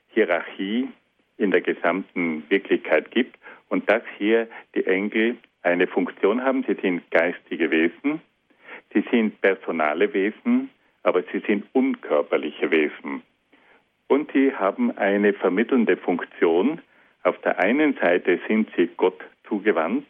[0.10, 0.90] Hierarchie
[1.38, 3.38] in der gesamten Wirklichkeit gibt
[3.70, 6.64] und dass hier die Engel eine Funktion haben.
[6.68, 8.22] Sie sind geistige Wesen,
[8.94, 10.70] sie sind personale Wesen,
[11.04, 13.22] aber sie sind unkörperliche Wesen.
[14.08, 16.82] Und sie haben eine vermittelnde Funktion,
[17.28, 20.07] auf der einen Seite sind sie Gott zugewandt,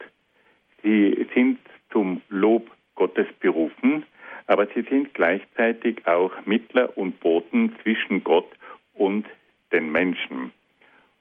[0.83, 1.59] sie sind
[1.91, 4.05] zum Lob Gottes berufen,
[4.45, 8.49] aber sie sind gleichzeitig auch Mittler und Boten zwischen Gott
[8.93, 9.25] und
[9.71, 10.51] den Menschen.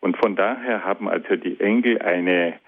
[0.01, 2.61] Und von daher haben also die Engel eine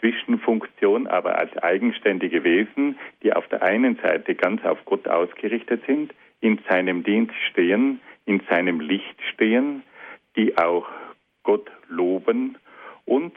[0.00, 6.14] Zwischenfunktion, aber als eigenständige Wesen, die auf der einen Seite ganz auf Gott ausgerichtet sind,
[6.40, 9.82] in seinem Dienst stehen, in seinem Licht stehen,
[10.36, 10.88] die auch
[11.42, 12.56] Gott loben
[13.10, 13.32] und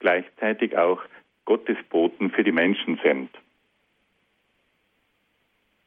[0.00, 1.00] gleichzeitig auch
[1.44, 3.30] Gottesboten für die Menschen sind.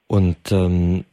[0.07, 1.03] Und ähm,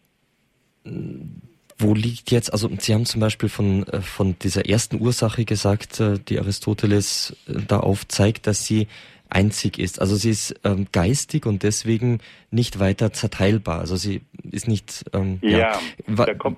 [1.77, 5.99] wo liegt jetzt, also Sie haben zum Beispiel von, äh, von dieser ersten Ursache gesagt,
[5.99, 8.87] äh, die Aristoteles äh, da aufzeigt, dass sie
[9.29, 10.01] einzig ist.
[10.01, 12.21] Also sie ist ähm, geistig und deswegen
[12.53, 13.81] nicht weiter zerteilbar.
[13.81, 14.21] Also sie
[14.53, 15.05] ist nicht.
[15.12, 15.59] Ähm, ja.
[15.59, 15.81] ja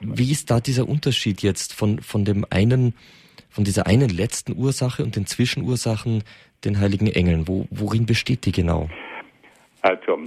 [0.02, 2.92] wie ist da dieser Unterschied jetzt von von dem einen,
[3.57, 6.22] von dieser einen letzten Ursache und den Zwischenursachen,
[6.66, 7.48] den heiligen Engeln?
[7.48, 8.90] Wo, worin besteht die genau?
[9.80, 10.18] Also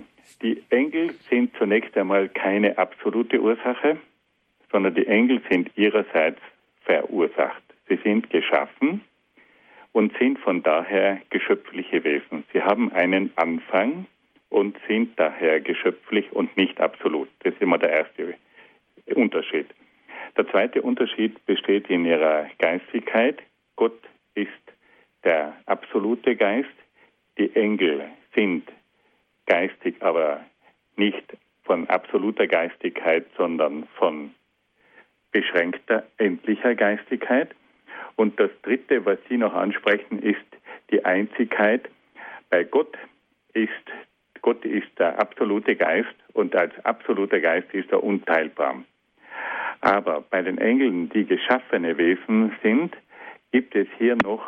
[0.42, 3.98] die Engel sind zunächst einmal keine absolute Ursache,
[4.72, 6.40] sondern die Engel sind ihrerseits
[6.82, 7.62] verursacht.
[7.88, 9.02] Sie sind geschaffen
[9.92, 12.46] und sind von daher geschöpfliche Wesen.
[12.52, 14.08] Sie haben einen Anfang
[14.50, 17.30] und sind daher geschöpflich und nicht absolut.
[17.44, 18.34] Das ist immer der erste
[19.14, 19.68] Unterschied.
[20.38, 23.40] Der zweite Unterschied besteht in ihrer Geistigkeit.
[23.76, 24.00] Gott
[24.36, 24.50] ist
[25.24, 26.70] der absolute Geist.
[27.38, 28.04] Die Engel
[28.36, 28.70] sind
[29.46, 30.46] geistig, aber
[30.96, 31.24] nicht
[31.64, 34.34] von absoluter Geistigkeit, sondern von
[35.32, 37.56] beschränkter, endlicher Geistigkeit.
[38.16, 40.46] Und das Dritte, was Sie noch ansprechen, ist
[40.92, 41.90] die Einzigkeit.
[42.50, 42.98] Bei Gott
[43.54, 43.70] ist
[44.42, 48.84] Gott ist der absolute Geist und als absoluter Geist ist er unteilbar.
[49.82, 52.96] Aber bei den Engeln, die geschaffene Wesen sind,
[53.52, 54.46] gibt es hier noch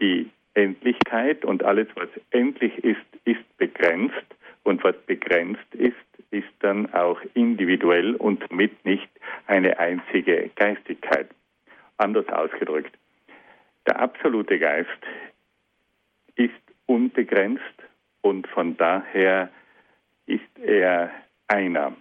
[0.00, 4.14] die Endlichkeit und alles, was endlich ist, ist begrenzt
[4.64, 5.94] und was begrenzt ist,
[6.30, 9.08] ist dann auch individuell und damit nicht
[9.46, 11.28] eine einzige Geistigkeit.
[11.96, 12.96] Anders ausgedrückt,
[13.86, 14.88] der absolute Geist
[16.36, 16.52] ist
[16.86, 17.62] unbegrenzt
[18.20, 19.50] und von daher
[20.26, 21.10] ist er
[21.48, 21.94] einer.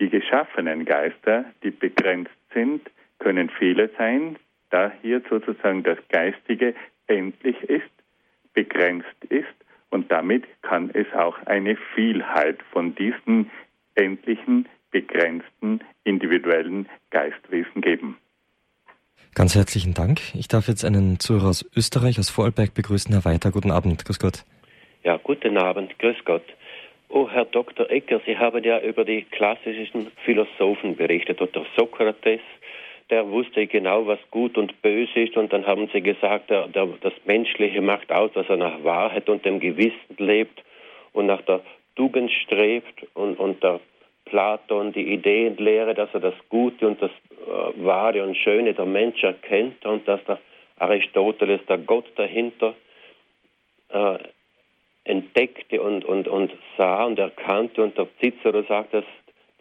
[0.00, 2.82] Die geschaffenen Geister, die begrenzt sind,
[3.18, 4.36] können viele sein,
[4.70, 6.74] da hier sozusagen das Geistige
[7.06, 7.90] endlich ist,
[8.54, 9.46] begrenzt ist
[9.90, 13.50] und damit kann es auch eine Vielheit von diesen
[13.94, 18.16] endlichen, begrenzten, individuellen Geistwesen geben.
[19.34, 20.34] Ganz herzlichen Dank.
[20.34, 23.12] Ich darf jetzt einen Zuhörer aus Österreich, aus Vorarlberg begrüßen.
[23.12, 24.04] Herr Weiter, guten Abend.
[24.04, 24.44] Grüß Gott.
[25.04, 25.96] Ja, guten Abend.
[25.98, 26.44] Grüß Gott.
[27.12, 27.90] Oh, Herr Dr.
[27.90, 31.42] Ecker, Sie haben ja über die klassischen Philosophen berichtet.
[31.42, 32.40] Oder Sokrates,
[33.10, 35.36] der wusste genau, was gut und böse ist.
[35.36, 39.28] Und dann haben Sie gesagt, der, der, das Menschliche macht aus, dass er nach Wahrheit
[39.28, 40.62] und dem Gewissen lebt
[41.12, 41.62] und nach der
[41.96, 43.04] Tugend strebt.
[43.14, 43.80] Und, und der
[44.26, 49.20] Platon die Ideenlehre, dass er das Gute und das äh, Wahre und Schöne der Mensch
[49.24, 50.38] erkennt und dass der
[50.78, 52.74] Aristoteles der Gott dahinter
[53.88, 54.18] äh,
[55.10, 59.04] entdeckte und, und, und sah und erkannte und der Cicero sagt, dass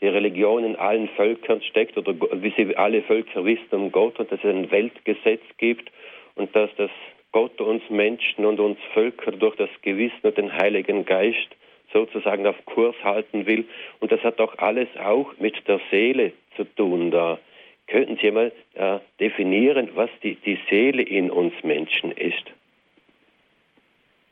[0.02, 4.32] die Religion in allen Völkern steckt oder wie sie alle Völker wissen um Gott und
[4.32, 5.92] dass es ein Weltgesetz gibt
[6.36, 6.92] und dass das
[7.32, 11.50] Gott uns Menschen und uns Völker durch das Gewissen und den Heiligen Geist
[11.94, 13.66] sozusagen auf Kurs halten will.
[14.00, 17.12] Und das hat doch alles auch mit der Seele zu tun.
[17.12, 17.40] Da
[17.88, 22.46] könnten Sie mal äh, definieren, was die, die Seele in uns Menschen ist.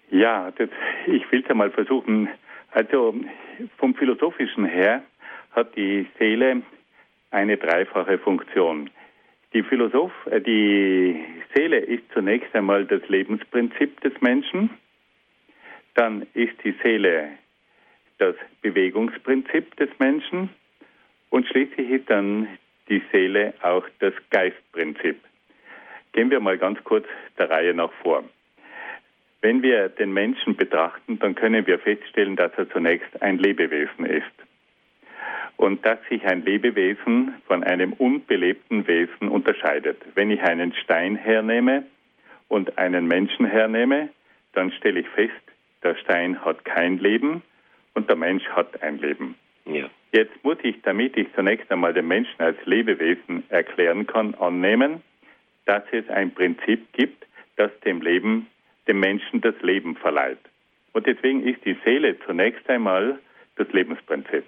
[0.10, 0.70] Ja, das,
[1.06, 2.30] ich will es einmal versuchen.
[2.72, 3.16] Also
[3.78, 5.04] vom philosophischen her
[5.52, 6.62] hat die Seele
[7.32, 8.90] eine dreifache Funktion.
[9.54, 11.24] Die, Philosoph, äh, die
[11.56, 14.70] Seele ist zunächst einmal das Lebensprinzip des Menschen.
[15.96, 17.30] Dann ist die Seele
[18.18, 20.50] das Bewegungsprinzip des Menschen
[21.30, 22.48] und schließlich ist dann
[22.90, 25.18] die Seele auch das Geistprinzip.
[26.14, 27.06] Gehen wir mal ganz kurz
[27.38, 28.24] der Reihe nach vor.
[29.42, 34.26] Wenn wir den Menschen betrachten, dann können wir feststellen, dass er zunächst ein Lebewesen ist.
[35.56, 39.98] Und dass sich ein Lebewesen von einem unbelebten Wesen unterscheidet.
[40.14, 41.84] Wenn ich einen Stein hernehme
[42.48, 44.10] und einen Menschen hernehme,
[44.54, 45.34] dann stelle ich fest,
[45.84, 47.42] der Stein hat kein Leben,
[47.98, 49.34] und der Mensch hat ein Leben.
[49.66, 49.90] Ja.
[50.12, 55.02] Jetzt muss ich, damit ich zunächst einmal den Menschen als Lebewesen erklären kann, annehmen,
[55.66, 57.26] dass es ein Prinzip gibt,
[57.56, 58.46] das dem Leben,
[58.88, 60.40] dem Menschen das Leben verleiht.
[60.94, 63.20] Und deswegen ist die Seele zunächst einmal
[63.56, 64.46] das Lebensprinzip.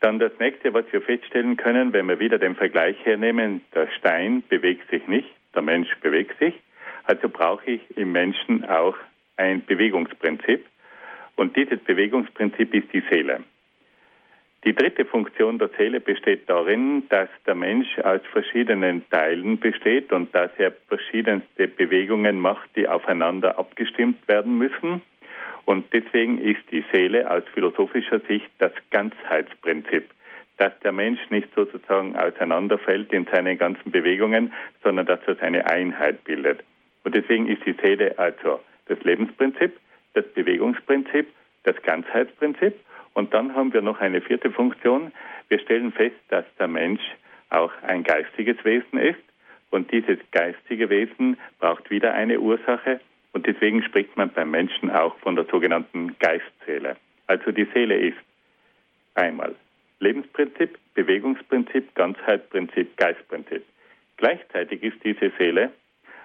[0.00, 4.42] Dann das nächste, was wir feststellen können, wenn wir wieder den Vergleich hernehmen, der Stein
[4.48, 6.54] bewegt sich nicht, der Mensch bewegt sich.
[7.04, 8.96] Also brauche ich im Menschen auch
[9.36, 10.64] ein Bewegungsprinzip.
[11.36, 13.42] Und dieses Bewegungsprinzip ist die Seele.
[14.64, 20.34] Die dritte Funktion der Seele besteht darin, dass der Mensch aus verschiedenen Teilen besteht und
[20.34, 25.00] dass er verschiedenste Bewegungen macht, die aufeinander abgestimmt werden müssen.
[25.64, 30.10] Und deswegen ist die Seele aus philosophischer Sicht das Ganzheitsprinzip,
[30.58, 34.52] dass der Mensch nicht sozusagen auseinanderfällt in seinen ganzen Bewegungen,
[34.82, 36.62] sondern dass er seine Einheit bildet.
[37.04, 39.72] Und deswegen ist die Seele also das Lebensprinzip,
[40.12, 41.28] das Bewegungsprinzip,
[41.62, 42.74] das Ganzheitsprinzip
[43.14, 45.12] Und dann haben wir noch eine vierte Funktion.
[45.48, 47.02] Wir stellen fest, dass der Mensch
[47.50, 49.20] auch ein geistiges Wesen ist.
[49.70, 53.00] Und dieses geistige Wesen braucht wieder eine Ursache.
[53.32, 56.96] Und deswegen spricht man beim Menschen auch von der sogenannten Geistseele.
[57.26, 58.18] Also die Seele ist
[59.14, 59.54] einmal
[60.00, 63.64] Lebensprinzip, Bewegungsprinzip, Ganzheitsprinzip, Geistprinzip.
[64.16, 65.70] Gleichzeitig ist diese Seele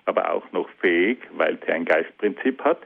[0.06, 2.80] aber auch noch fähig, weil sie ein Geistprinzip hat,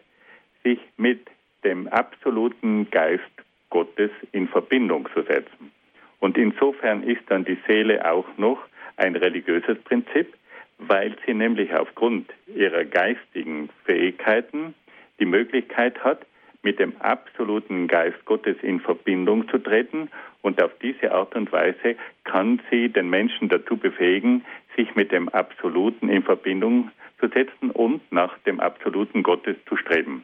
[0.63, 1.27] sich mit
[1.63, 3.23] dem absoluten Geist
[3.69, 5.71] Gottes in Verbindung zu setzen.
[6.19, 8.59] Und insofern ist dann die Seele auch noch
[8.97, 10.33] ein religiöses Prinzip,
[10.77, 14.73] weil sie nämlich aufgrund ihrer geistigen Fähigkeiten
[15.19, 16.25] die Möglichkeit hat,
[16.61, 20.09] mit dem absoluten Geist Gottes in Verbindung zu treten
[20.41, 21.95] und auf diese Art und Weise
[22.25, 24.43] kann sie den Menschen dazu befähigen,
[24.75, 30.23] sich mit dem Absoluten in Verbindung zu setzen und nach dem Absoluten Gottes zu streben.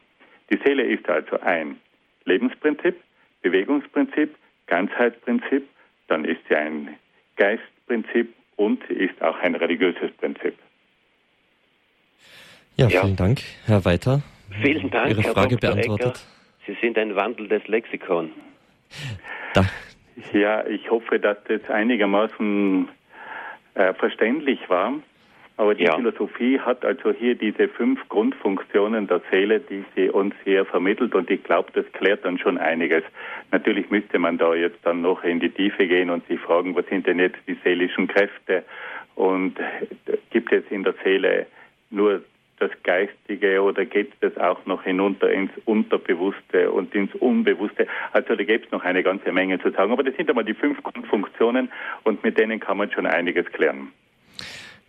[0.50, 1.76] Die Seele ist also ein
[2.24, 2.96] Lebensprinzip,
[3.42, 4.34] Bewegungsprinzip,
[4.66, 5.68] Ganzheitsprinzip,
[6.08, 6.96] dann ist sie ein
[7.36, 10.56] Geistprinzip und sie ist auch ein religiöses Prinzip.
[12.76, 13.16] Ja, vielen ja.
[13.16, 14.22] Dank, Herr Weiter.
[14.62, 15.70] Vielen Dank, Ihre Herr Frage Dr.
[15.74, 16.06] beantwortet.
[16.06, 16.20] Ecker.
[16.66, 18.30] Sie sind ein wandelndes Lexikon.
[19.54, 19.64] Da.
[20.32, 22.88] Ja, ich hoffe, dass das einigermaßen
[23.74, 24.94] äh, verständlich war.
[25.58, 25.96] Aber die ja.
[25.96, 31.30] Philosophie hat also hier diese fünf Grundfunktionen der Seele, die sie uns hier vermittelt und
[31.30, 33.02] ich glaube, das klärt dann schon einiges.
[33.52, 36.86] Natürlich müsste man da jetzt dann noch in die Tiefe gehen und sich fragen, was
[36.86, 38.64] sind denn jetzt die seelischen Kräfte
[39.14, 39.58] und
[40.30, 41.46] gibt es in der Seele
[41.88, 42.22] nur
[42.58, 47.86] das Geistige oder geht das auch noch hinunter ins Unterbewusste und ins Unbewusste?
[48.12, 49.92] Also da gibt es noch eine ganze Menge zu sagen.
[49.92, 51.70] Aber das sind einmal die fünf Grundfunktionen
[52.04, 53.92] und mit denen kann man schon einiges klären.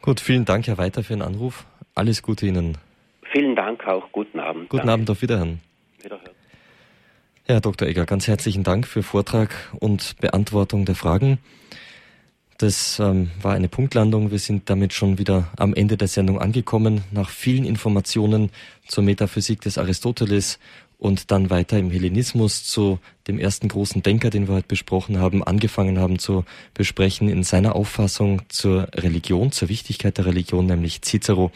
[0.01, 1.65] Gut, vielen Dank, Herr Weiter, für den Anruf.
[1.95, 2.77] Alles Gute Ihnen.
[3.31, 4.11] Vielen Dank auch.
[4.11, 4.69] Guten Abend.
[4.69, 4.93] Guten Danke.
[4.93, 5.59] Abend, auf Wiederhören.
[6.01, 6.31] Wiederhören.
[7.47, 7.87] Ja, Herr Dr.
[7.87, 11.39] Egger, ganz herzlichen Dank für Vortrag und Beantwortung der Fragen.
[12.57, 14.31] Das ähm, war eine Punktlandung.
[14.31, 17.03] Wir sind damit schon wieder am Ende der Sendung angekommen.
[17.11, 18.49] Nach vielen Informationen
[18.87, 20.57] zur Metaphysik des Aristoteles
[20.97, 25.43] und dann weiter im Hellenismus zu dem ersten großen Denker, den wir heute besprochen haben,
[25.43, 26.43] angefangen haben zu
[26.73, 31.51] besprechen in seiner Auffassung zur Religion, zur Wichtigkeit der Religion, nämlich Cicero.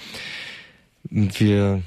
[1.03, 1.81] Wir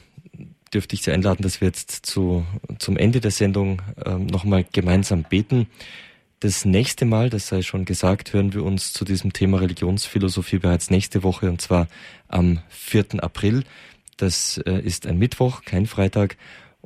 [0.72, 2.44] dürfte ich Sie einladen, dass wir jetzt zu,
[2.78, 5.68] zum Ende der Sendung äh, nochmal gemeinsam beten.
[6.40, 10.90] Das nächste Mal, das sei schon gesagt, hören wir uns zu diesem Thema Religionsphilosophie bereits
[10.90, 11.86] nächste Woche und zwar
[12.28, 13.22] am 4.
[13.22, 13.62] April.
[14.16, 16.36] Das äh, ist ein Mittwoch, kein Freitag.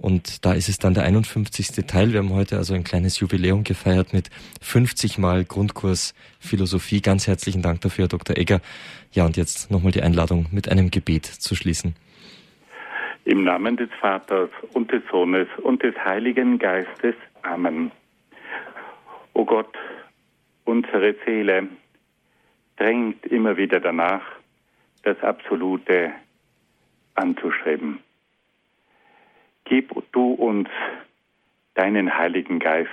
[0.00, 1.86] Und da ist es dann der 51.
[1.86, 2.12] Teil.
[2.12, 4.30] Wir haben heute also ein kleines Jubiläum gefeiert mit
[4.60, 7.00] 50 Mal Grundkurs Philosophie.
[7.00, 8.36] Ganz herzlichen Dank dafür, Herr Dr.
[8.36, 8.60] Egger.
[9.10, 11.96] Ja, und jetzt nochmal die Einladung, mit einem Gebet zu schließen.
[13.24, 17.16] Im Namen des Vaters und des Sohnes und des Heiligen Geistes.
[17.42, 17.90] Amen.
[19.34, 19.76] O Gott,
[20.64, 21.66] unsere Seele
[22.76, 24.22] drängt immer wieder danach,
[25.02, 26.12] das Absolute
[27.16, 27.98] anzustreben.
[29.68, 30.68] Gib du uns
[31.74, 32.90] deinen Heiligen Geist,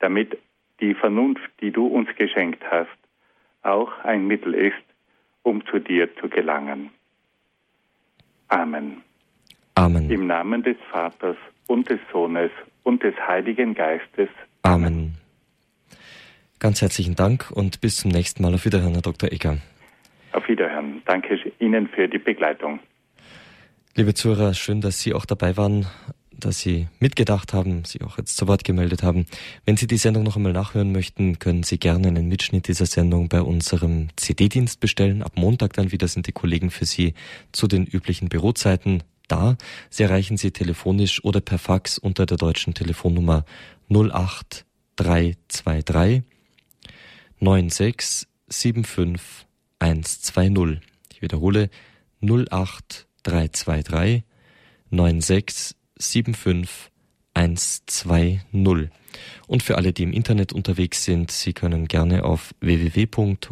[0.00, 0.38] damit
[0.80, 2.88] die Vernunft, die du uns geschenkt hast,
[3.62, 4.84] auch ein Mittel ist,
[5.42, 6.90] um zu dir zu gelangen.
[8.48, 9.02] Amen.
[9.74, 10.10] Amen.
[10.10, 12.50] Im Namen des Vaters und des Sohnes
[12.82, 14.28] und des Heiligen Geistes.
[14.62, 15.14] Amen.
[16.60, 18.54] Ganz herzlichen Dank und bis zum nächsten Mal.
[18.54, 19.30] Auf Wiederhören, Herr Dr.
[19.30, 19.58] Egger.
[20.32, 21.02] Auf Wiederhören.
[21.04, 22.80] Danke Ihnen für die Begleitung.
[23.96, 25.86] Liebe Zuhörer, schön, dass Sie auch dabei waren,
[26.32, 29.24] dass Sie mitgedacht haben, Sie auch jetzt zu Wort gemeldet haben.
[29.66, 33.28] Wenn Sie die Sendung noch einmal nachhören möchten, können Sie gerne einen Mitschnitt dieser Sendung
[33.28, 35.22] bei unserem CD-Dienst bestellen.
[35.22, 37.14] Ab Montag dann wieder sind die Kollegen für Sie
[37.52, 39.56] zu den üblichen Bürozeiten da.
[39.90, 43.44] Sie erreichen Sie telefonisch oder per Fax unter der deutschen Telefonnummer
[43.90, 46.24] 08323
[47.38, 49.46] 96 75
[49.78, 50.80] 120.
[51.12, 51.70] Ich wiederhole
[52.20, 54.22] 08 323
[54.90, 56.90] 96 75
[57.34, 58.90] 120.
[59.46, 63.48] Und für alle, die im Internet unterwegs sind, Sie können gerne auf www.horeb.org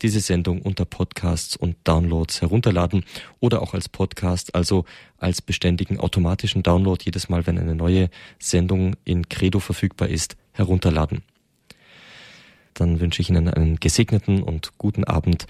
[0.00, 3.04] diese Sendung unter Podcasts und Downloads herunterladen
[3.40, 4.84] oder auch als Podcast, also
[5.18, 8.08] als beständigen automatischen Download jedes Mal, wenn eine neue
[8.38, 11.22] Sendung in Credo verfügbar ist, herunterladen.
[12.74, 15.46] Dann wünsche ich Ihnen einen gesegneten und guten Abend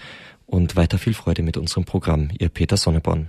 [0.48, 2.30] und weiter viel Freude mit unserem Programm.
[2.38, 3.28] Ihr Peter Sonneborn.